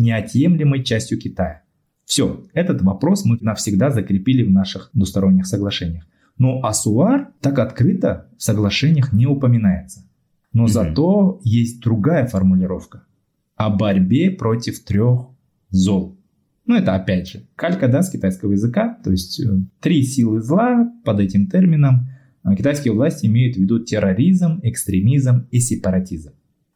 неотъемлемой 0.02 0.84
частью 0.84 1.20
Китая. 1.20 1.64
Все, 2.06 2.44
этот 2.54 2.82
вопрос 2.82 3.24
мы 3.24 3.38
навсегда 3.42 3.90
закрепили 3.90 4.44
в 4.44 4.52
наших 4.52 4.90
двусторонних 4.94 5.48
соглашениях. 5.48 6.06
Но 6.38 6.60
Асуар 6.64 7.30
так 7.40 7.60
открыто 7.60 8.30
в 8.38 8.44
соглашениях 8.44 9.14
не 9.14 9.28
упоминается. 9.28 10.04
Но 10.54 10.66
mm-hmm. 10.66 10.68
зато 10.68 11.40
есть 11.44 11.82
другая 11.82 12.28
формулировка 12.28 13.04
о 13.56 13.70
борьбе 13.70 14.32
против 14.32 14.84
трех 14.84 15.28
зол. 15.70 16.18
Ну, 16.66 16.76
это 16.76 16.96
опять 16.96 17.28
же 17.28 17.48
калька 17.56 17.88
да, 17.88 18.02
с 18.02 18.10
китайского 18.10 18.52
языка, 18.52 18.98
то 19.04 19.12
есть 19.12 19.40
э, 19.40 19.46
три 19.80 20.04
силы 20.04 20.42
зла 20.42 20.92
под 21.04 21.20
этим 21.20 21.48
термином 21.48 22.10
э, 22.44 22.56
китайские 22.56 22.94
власти 22.94 23.26
имеют 23.26 23.56
в 23.56 23.60
виду 23.60 23.80
терроризм, 23.80 24.60
экстремизм 24.64 25.48
и 25.52 25.60
сепаратизм. 25.60 26.32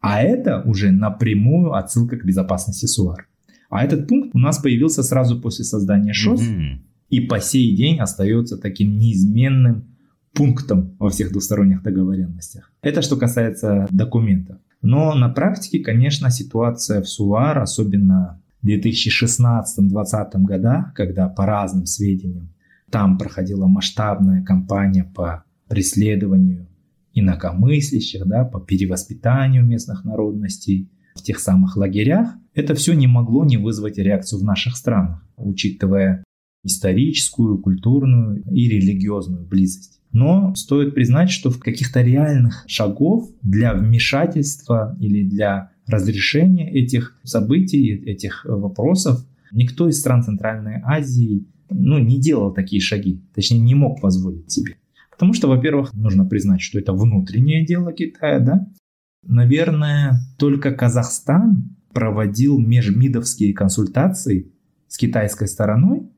А 0.06 0.22
это 0.22 0.62
уже 0.62 0.92
напрямую 0.92 1.74
отсылка 1.74 2.18
к 2.18 2.26
безопасности 2.26 2.86
СУАР. 2.86 3.28
А 3.70 3.84
этот 3.84 4.08
пункт 4.08 4.36
у 4.36 4.40
нас 4.40 4.60
появился 4.60 5.04
сразу 5.04 5.42
после 5.42 5.66
создания 5.66 6.14
ШОС 6.14 6.42
mm-hmm. 6.42 6.78
и 7.10 7.20
по 7.22 7.40
сей 7.40 7.76
день 7.76 8.00
остается 8.00 8.58
таким 8.58 8.98
неизменным 8.98 9.96
пунктом 10.34 10.96
во 11.00 11.10
всех 11.10 11.32
двусторонних 11.32 11.82
договоренностях. 11.82 12.72
Это 12.82 13.02
что 13.02 13.18
касается 13.18 13.88
документов. 13.90 14.58
Но 14.82 15.16
на 15.16 15.30
практике, 15.30 15.80
конечно, 15.80 16.30
ситуация 16.30 17.02
в 17.02 17.08
СУАР, 17.08 17.60
особенно 17.60 18.42
в 18.62 18.68
2016-2020 18.68 20.44
годах, 20.44 20.94
когда 20.94 21.28
по 21.28 21.46
разным 21.46 21.86
сведениям 21.86 22.54
там 22.92 23.18
проходила 23.18 23.66
масштабная 23.66 24.44
кампания 24.44 25.04
по 25.04 25.44
преследованию 25.68 26.68
инакомыслящих, 27.16 28.26
да, 28.26 28.44
по 28.44 28.60
перевоспитанию 28.60 29.66
местных 29.66 30.06
народностей 30.06 30.92
в 31.16 31.24
тех 31.24 31.40
самых 31.40 31.78
лагерях, 31.78 32.36
это 32.54 32.76
все 32.76 32.94
не 32.94 33.08
могло 33.08 33.46
не 33.46 33.58
вызвать 33.58 33.98
реакцию 33.98 34.42
в 34.42 34.44
наших 34.44 34.76
странах, 34.76 35.28
учитывая 35.38 36.24
историческую, 36.64 37.60
культурную 37.60 38.44
и 38.52 38.68
религиозную 38.68 39.46
близость. 39.46 40.02
Но 40.12 40.54
стоит 40.56 40.94
признать, 40.94 41.30
что 41.30 41.50
в 41.50 41.60
каких-то 41.60 42.02
реальных 42.02 42.64
шагов 42.68 43.30
для 43.42 43.74
вмешательства 43.74 44.98
или 45.00 45.28
для 45.28 45.72
разрешения 45.88 46.72
этих 46.72 47.18
событий, 47.24 47.94
этих 47.94 48.46
вопросов 48.46 49.26
никто 49.52 49.88
из 49.88 50.00
стран 50.00 50.24
Центральной 50.24 50.82
Азии 50.84 51.46
ну, 51.70 52.00
не 52.00 52.20
делал 52.20 52.54
такие 52.54 52.82
шаги, 52.82 53.22
точнее 53.34 53.60
не 53.60 53.76
мог 53.76 54.02
позволить 54.02 54.52
себе. 54.52 54.78
Потому 55.18 55.34
что, 55.34 55.48
во-первых, 55.48 55.94
нужно 55.94 56.26
признать, 56.26 56.62
что 56.62 56.80
это 56.80 56.94
внутреннее 56.94 57.66
дело 57.66 57.94
Китая, 57.94 58.40
да? 58.40 58.68
Наверное, 59.24 60.20
только 60.38 60.72
Казахстан 60.72 61.76
проводил 61.94 62.60
межмидовские 62.60 63.54
консультации 63.54 64.52
с 64.88 64.98
китайской 64.98 65.48
стороной 65.48 66.10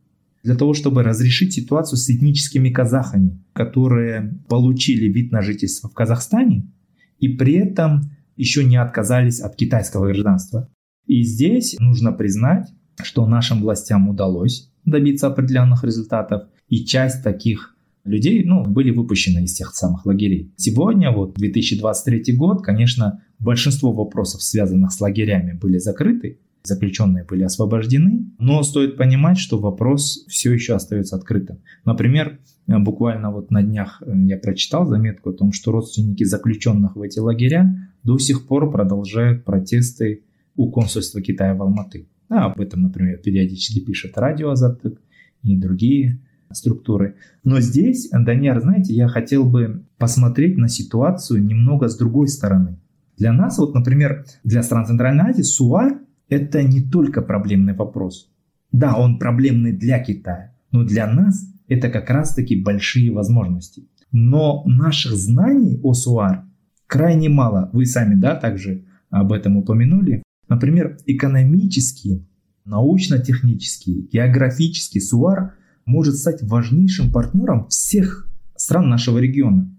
для 0.44 0.56
того, 0.56 0.74
чтобы 0.74 1.04
разрешить 1.04 1.54
ситуацию 1.54 1.98
с 1.98 2.10
этническими 2.10 2.70
казахами, 2.70 3.40
которые 3.54 4.40
получили 4.50 5.08
вид 5.08 5.32
на 5.32 5.42
жительство 5.42 5.90
в 5.90 5.94
Казахстане 5.94 6.72
и 7.20 7.30
при 7.30 7.54
этом 7.54 8.12
еще 8.36 8.64
не 8.64 8.78
отказались 8.78 9.40
от 9.40 9.56
китайского 9.56 10.08
гражданства. 10.08 10.70
И 11.06 11.24
здесь 11.24 11.76
нужно 11.80 12.12
признать, 12.12 12.70
что 13.02 13.26
нашим 13.26 13.62
властям 13.62 14.10
удалось 14.10 14.72
добиться 14.86 15.28
определенных 15.28 15.84
результатов, 15.84 16.44
и 16.70 16.86
часть 16.86 17.24
таких 17.24 17.77
людей 18.08 18.43
ну, 18.43 18.63
были 18.63 18.91
выпущены 18.91 19.43
из 19.43 19.54
тех 19.54 19.74
самых 19.76 20.06
лагерей. 20.06 20.54
Сегодня, 20.56 21.12
вот 21.12 21.36
2023 21.36 22.36
год, 22.36 22.63
конечно, 22.63 23.22
большинство 23.39 23.91
вопросов, 23.91 24.41
связанных 24.41 24.91
с 24.91 25.02
лагерями, 25.02 25.54
были 25.54 25.78
закрыты, 25.78 26.39
заключенные 26.63 27.24
были 27.24 27.43
освобождены, 27.43 28.26
но 28.39 28.62
стоит 28.63 28.98
понимать, 28.98 29.38
что 29.38 29.58
вопрос 29.58 30.26
все 30.28 30.54
еще 30.54 30.76
остается 30.76 31.15
открытым. 31.15 31.60
Например, 31.86 32.39
буквально 32.67 33.32
вот 33.32 33.52
на 33.52 33.63
днях 33.63 34.02
э, 34.06 34.12
я 34.26 34.38
прочитал 34.38 34.86
заметку 34.86 35.30
о 35.30 35.34
том, 35.34 35.52
что 35.54 35.72
родственники 35.72 36.24
заключенных 36.24 36.96
в 36.96 37.02
эти 37.02 37.20
лагеря 37.20 37.91
до 38.04 38.17
сих 38.17 38.48
пор 38.48 38.72
продолжают 38.72 39.46
протесты 39.46 40.24
у 40.56 40.70
консульства 40.70 41.22
Китая 41.22 41.56
в 41.56 41.62
Алматы. 41.62 42.08
А 42.30 42.46
об 42.46 42.60
этом, 42.60 42.82
например, 42.84 43.20
периодически 43.20 43.80
пишет 43.80 44.17
радио 44.17 44.50
Азатык 44.50 45.02
и 45.43 45.56
другие 45.56 46.20
структуры. 46.52 47.16
Но 47.44 47.60
здесь, 47.60 48.10
Даниар, 48.12 48.62
знаете, 48.62 48.94
я 48.94 49.08
хотел 49.08 49.50
бы 49.50 49.86
посмотреть 49.98 50.58
на 50.58 50.70
ситуацию 50.70 51.44
немного 51.44 51.88
с 51.88 51.98
другой 51.98 52.28
стороны. 52.28 52.80
Для 53.18 53.34
нас, 53.34 53.58
вот, 53.58 53.74
например, 53.74 54.26
для 54.44 54.64
стран 54.64 54.86
Центральной 54.86 55.32
Азии, 55.32 55.42
СУАР 55.42 56.00
это 56.30 56.64
не 56.64 56.82
только 56.82 57.22
проблемный 57.22 57.74
вопрос. 57.74 58.32
Да, 58.72 58.96
он 58.96 59.18
проблемный 59.18 59.72
для 59.72 60.00
Китая, 60.00 60.54
но 60.72 60.84
для 60.84 61.12
нас 61.12 61.48
это 61.68 61.90
как 61.90 62.10
раз-таки 62.10 62.62
большие 62.62 63.12
возможности. 63.12 63.88
Но 64.12 64.64
наших 64.66 65.14
знаний 65.14 65.80
о 65.84 65.94
СУАР 65.94 66.44
крайне 66.86 67.30
мало. 67.30 67.70
Вы 67.74 67.86
сами, 67.86 68.16
да, 68.16 68.36
также 68.36 68.86
об 69.10 69.32
этом 69.32 69.58
упомянули. 69.58 70.24
Например, 70.48 70.98
экономический, 71.06 72.26
научно-технический, 72.66 74.08
географический 74.12 75.02
СУАР 75.02 75.56
может 75.88 76.18
стать 76.18 76.44
важнейшим 76.44 77.12
партнером 77.12 77.68
всех 77.70 78.30
стран 78.56 78.90
нашего 78.90 79.18
региона. 79.18 79.74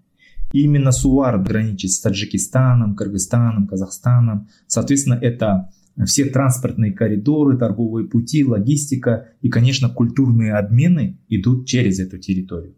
И 0.52 0.62
именно 0.62 0.90
СУАР 0.90 1.42
граничит 1.42 1.92
с 1.92 2.00
Таджикистаном, 2.00 2.96
Кыргызстаном, 2.96 3.66
Казахстаном. 3.66 4.48
Соответственно, 4.66 5.18
это 5.20 5.70
все 6.06 6.24
транспортные 6.24 6.92
коридоры, 6.92 7.58
торговые 7.58 8.08
пути, 8.08 8.44
логистика 8.44 9.28
и, 9.42 9.50
конечно, 9.50 9.90
культурные 9.90 10.54
обмены 10.54 11.18
идут 11.28 11.66
через 11.66 11.98
эту 12.00 12.18
территорию. 12.18 12.74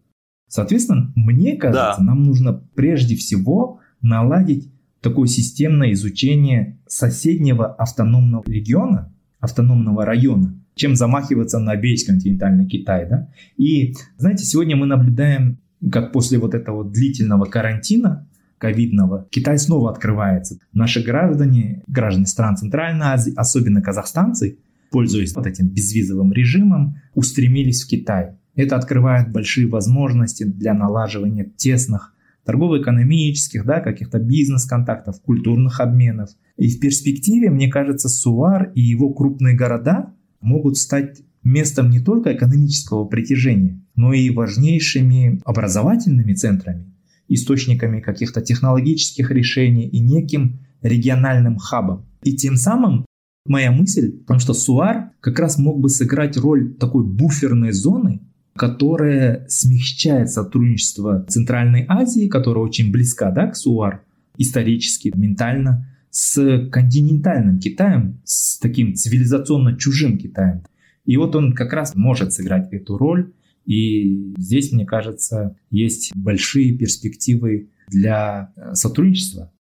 Соответственно, 0.49 1.12
мне 1.14 1.57
кажется, 1.57 1.97
да. 1.99 2.05
нам 2.05 2.24
нужно 2.24 2.53
прежде 2.74 3.14
всего 3.14 3.78
наладить 4.03 4.72
такое 5.01 5.28
системное 5.28 5.93
изучение 5.93 6.81
соседнего 6.89 7.72
автономного 7.72 8.43
региона, 8.47 9.14
автономного 9.39 10.05
района 10.05 10.61
чем 10.81 10.97
замахиваться 10.97 11.59
на 11.59 11.76
весь 11.76 12.05
континентальный 12.07 12.66
Китай. 12.66 13.07
Да? 13.07 13.28
И, 13.59 13.95
знаете, 14.16 14.45
сегодня 14.47 14.76
мы 14.76 14.87
наблюдаем, 14.87 15.59
как 15.93 16.11
после 16.11 16.39
вот 16.39 16.55
этого 16.55 16.85
длительного 16.91 17.45
карантина, 17.45 18.26
ковидного, 18.57 19.26
Китай 19.31 19.59
снова 19.59 19.91
открывается. 19.91 20.59
Наши 20.72 21.03
граждане, 21.03 21.83
граждане 21.87 22.26
стран 22.26 22.57
Центральной 22.57 23.07
Азии, 23.09 23.35
особенно 23.37 23.83
казахстанцы, 23.83 24.59
пользуясь 24.91 25.35
вот 25.35 25.47
этим 25.47 25.68
безвизовым 25.68 26.33
режимом, 26.33 26.97
устремились 27.14 27.85
в 27.85 27.89
Китай. 27.89 28.39
Это 28.55 28.76
открывает 28.76 29.31
большие 29.31 29.66
возможности 29.66 30.45
для 30.45 30.72
налаживания 30.72 31.45
тесных 31.45 32.14
торгово-экономических, 32.45 33.66
да, 33.66 33.81
каких-то 33.81 34.18
бизнес-контактов, 34.18 35.20
культурных 35.20 35.78
обменов. 35.81 36.31
И 36.57 36.68
в 36.68 36.81
перспективе, 36.81 37.51
мне 37.51 37.68
кажется, 37.68 38.09
Суар 38.09 38.72
и 38.74 38.81
его 38.81 39.12
крупные 39.12 39.55
города 39.55 40.14
могут 40.41 40.76
стать 40.76 41.22
местом 41.43 41.91
не 41.91 42.01
только 42.01 42.34
экономического 42.34 43.05
притяжения, 43.05 43.80
но 43.97 44.12
и 44.12 44.30
важнейшими 44.30 45.41
образовательными 45.45 46.34
центрами, 46.34 46.93
источниками 47.28 48.01
каких-то 48.01 48.41
технологических 48.43 49.30
решений 49.30 49.88
и 49.88 50.01
неким 50.01 50.61
региональным 50.82 51.57
хабом. 51.57 52.07
И 52.22 52.34
тем 52.34 52.57
самым 52.57 53.07
моя 53.47 53.70
мысль, 53.72 54.12
потому 54.12 54.41
что 54.41 54.55
Суар 54.55 55.11
как 55.20 55.38
раз 55.38 55.59
мог 55.59 55.80
бы 55.80 55.88
сыграть 55.88 56.36
роль 56.36 56.74
такой 56.74 57.05
буферной 57.05 57.72
зоны 57.72 58.20
которая 58.61 59.47
смягчает 59.49 60.30
сотрудничество 60.30 61.24
Центральной 61.28 61.86
Азии, 61.88 62.28
которая 62.28 62.62
очень 62.62 62.93
близка 62.93 63.30
да, 63.30 63.47
к 63.47 63.57
СУАР, 63.57 64.03
исторически, 64.36 65.11
ментально, 65.14 65.88
с 66.11 66.68
континентальным 66.70 67.58
Китаем, 67.58 68.20
с 68.24 68.58
таким 68.58 68.94
цивилизационно 68.94 69.76
чужим 69.76 70.18
Китаем. 70.18 70.64
И 71.04 71.16
вот 71.16 71.34
он 71.34 71.54
как 71.54 71.72
раз 71.72 71.94
может 71.94 72.32
сыграть 72.32 72.72
эту 72.72 72.96
роль. 72.96 73.32
И 73.64 74.34
здесь, 74.38 74.72
мне 74.72 74.84
кажется, 74.84 75.56
есть 75.70 76.12
большие 76.16 76.76
перспективы 76.76 77.70
для 77.88 78.52
э, 78.56 78.74
сотрудничества. 78.74 79.52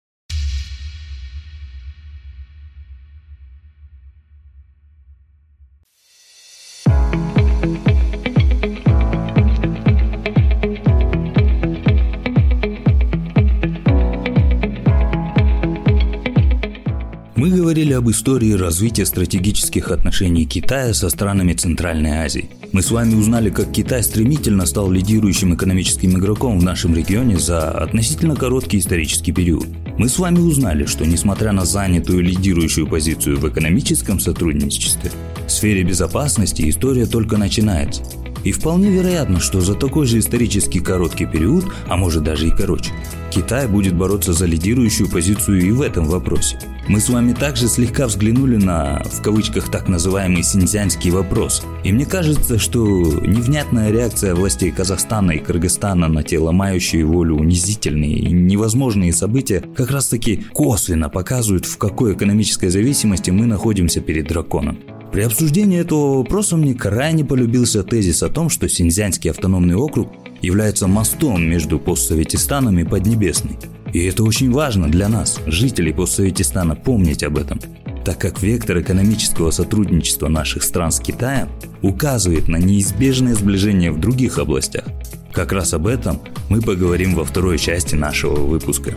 Говорили 17.90 17.92
об 17.92 18.10
истории 18.10 18.52
развития 18.52 19.04
стратегических 19.04 19.90
отношений 19.90 20.46
Китая 20.46 20.94
со 20.94 21.08
странами 21.08 21.54
Центральной 21.54 22.24
Азии. 22.24 22.48
Мы 22.72 22.82
с 22.82 22.90
вами 22.90 23.14
узнали, 23.14 23.50
как 23.50 23.72
Китай 23.72 24.02
стремительно 24.02 24.66
стал 24.66 24.90
лидирующим 24.90 25.54
экономическим 25.54 26.16
игроком 26.16 26.58
в 26.58 26.62
нашем 26.62 26.94
регионе 26.94 27.36
за 27.38 27.70
относительно 27.70 28.36
короткий 28.36 28.78
исторический 28.78 29.32
период. 29.32 29.66
Мы 29.98 30.08
с 30.08 30.18
вами 30.18 30.38
узнали, 30.38 30.86
что 30.86 31.04
несмотря 31.04 31.52
на 31.52 31.64
занятую 31.64 32.22
лидирующую 32.22 32.86
позицию 32.86 33.38
в 33.38 33.48
экономическом 33.48 34.20
сотрудничестве, 34.20 35.10
в 35.46 35.50
сфере 35.50 35.82
безопасности 35.82 36.68
история 36.68 37.06
только 37.06 37.38
начинается. 37.38 38.02
И 38.44 38.52
вполне 38.52 38.90
вероятно, 38.90 39.40
что 39.40 39.60
за 39.60 39.74
такой 39.74 40.06
же 40.06 40.18
исторически 40.18 40.80
короткий 40.80 41.26
период, 41.26 41.66
а 41.88 41.96
может 41.96 42.22
даже 42.22 42.48
и 42.48 42.50
короче, 42.50 42.92
Китай 43.30 43.68
будет 43.68 43.94
бороться 43.94 44.32
за 44.32 44.46
лидирующую 44.46 45.08
позицию 45.08 45.60
и 45.60 45.70
в 45.70 45.82
этом 45.82 46.06
вопросе. 46.06 46.58
Мы 46.88 47.00
с 47.00 47.08
вами 47.08 47.32
также 47.32 47.68
слегка 47.68 48.08
взглянули 48.08 48.56
на, 48.56 49.02
в 49.04 49.22
кавычках, 49.22 49.70
так 49.70 49.88
называемый 49.88 50.42
синьцзянский 50.42 51.10
вопрос. 51.10 51.62
И 51.84 51.92
мне 51.92 52.04
кажется, 52.04 52.58
что 52.58 52.80
невнятная 52.80 53.92
реакция 53.92 54.34
властей 54.34 54.72
Казахстана 54.72 55.32
и 55.32 55.38
Кыргызстана 55.38 56.08
на 56.08 56.24
те 56.24 56.38
ломающие 56.38 57.04
волю 57.04 57.36
унизительные 57.36 58.16
и 58.16 58.32
невозможные 58.32 59.12
события 59.12 59.62
как 59.76 59.92
раз 59.92 60.08
таки 60.08 60.44
косвенно 60.52 61.08
показывают, 61.08 61.66
в 61.66 61.78
какой 61.78 62.14
экономической 62.14 62.70
зависимости 62.70 63.30
мы 63.30 63.46
находимся 63.46 64.00
перед 64.00 64.26
драконом. 64.26 64.78
При 65.12 65.22
обсуждении 65.22 65.80
этого 65.80 66.18
вопроса 66.18 66.56
мне 66.56 66.72
крайне 66.72 67.24
полюбился 67.24 67.82
тезис 67.82 68.22
о 68.22 68.28
том, 68.28 68.48
что 68.48 68.68
Синьцзянский 68.68 69.30
автономный 69.30 69.74
округ 69.74 70.08
является 70.40 70.86
мостом 70.86 71.42
между 71.42 71.80
постсоветистаном 71.80 72.78
и 72.78 72.84
Поднебесной. 72.84 73.58
И 73.92 74.04
это 74.04 74.22
очень 74.22 74.52
важно 74.52 74.88
для 74.88 75.08
нас, 75.08 75.40
жителей 75.46 75.92
постсоветистана, 75.92 76.76
помнить 76.76 77.24
об 77.24 77.38
этом, 77.38 77.60
так 78.04 78.18
как 78.18 78.40
вектор 78.40 78.80
экономического 78.80 79.50
сотрудничества 79.50 80.28
наших 80.28 80.62
стран 80.62 80.92
с 80.92 81.00
Китаем 81.00 81.48
указывает 81.82 82.46
на 82.46 82.56
неизбежное 82.56 83.34
сближение 83.34 83.90
в 83.90 83.98
других 83.98 84.38
областях. 84.38 84.84
Как 85.32 85.50
раз 85.52 85.74
об 85.74 85.88
этом 85.88 86.20
мы 86.48 86.62
поговорим 86.62 87.16
во 87.16 87.24
второй 87.24 87.58
части 87.58 87.96
нашего 87.96 88.36
выпуска. 88.36 88.94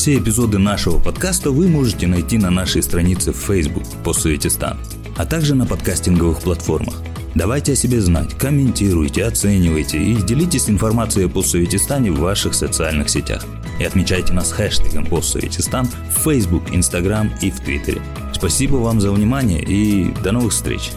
Все 0.00 0.16
эпизоды 0.16 0.56
нашего 0.56 0.98
подкаста 0.98 1.50
вы 1.50 1.68
можете 1.68 2.06
найти 2.06 2.38
на 2.38 2.48
нашей 2.48 2.82
странице 2.82 3.34
в 3.34 3.36
Facebook 3.36 3.82
«Постсоветистан», 4.02 4.78
а 5.18 5.26
также 5.26 5.54
на 5.54 5.66
подкастинговых 5.66 6.40
платформах. 6.40 6.94
Давайте 7.34 7.72
о 7.72 7.76
себе 7.76 8.00
знать, 8.00 8.32
комментируйте, 8.38 9.26
оценивайте 9.26 10.02
и 10.02 10.14
делитесь 10.22 10.70
информацией 10.70 11.26
о 11.26 11.28
постсоветистане 11.28 12.12
в 12.12 12.18
ваших 12.18 12.54
социальных 12.54 13.10
сетях. 13.10 13.44
И 13.78 13.84
отмечайте 13.84 14.32
нас 14.32 14.52
хэштегом 14.52 15.04
постсоветистан 15.04 15.86
в 15.86 16.24
Facebook, 16.24 16.70
Instagram 16.72 17.34
и 17.42 17.50
в 17.50 17.60
Твиттере. 17.60 18.00
Спасибо 18.32 18.76
вам 18.76 19.02
за 19.02 19.12
внимание 19.12 19.62
и 19.62 20.14
до 20.24 20.32
новых 20.32 20.54
встреч! 20.54 20.92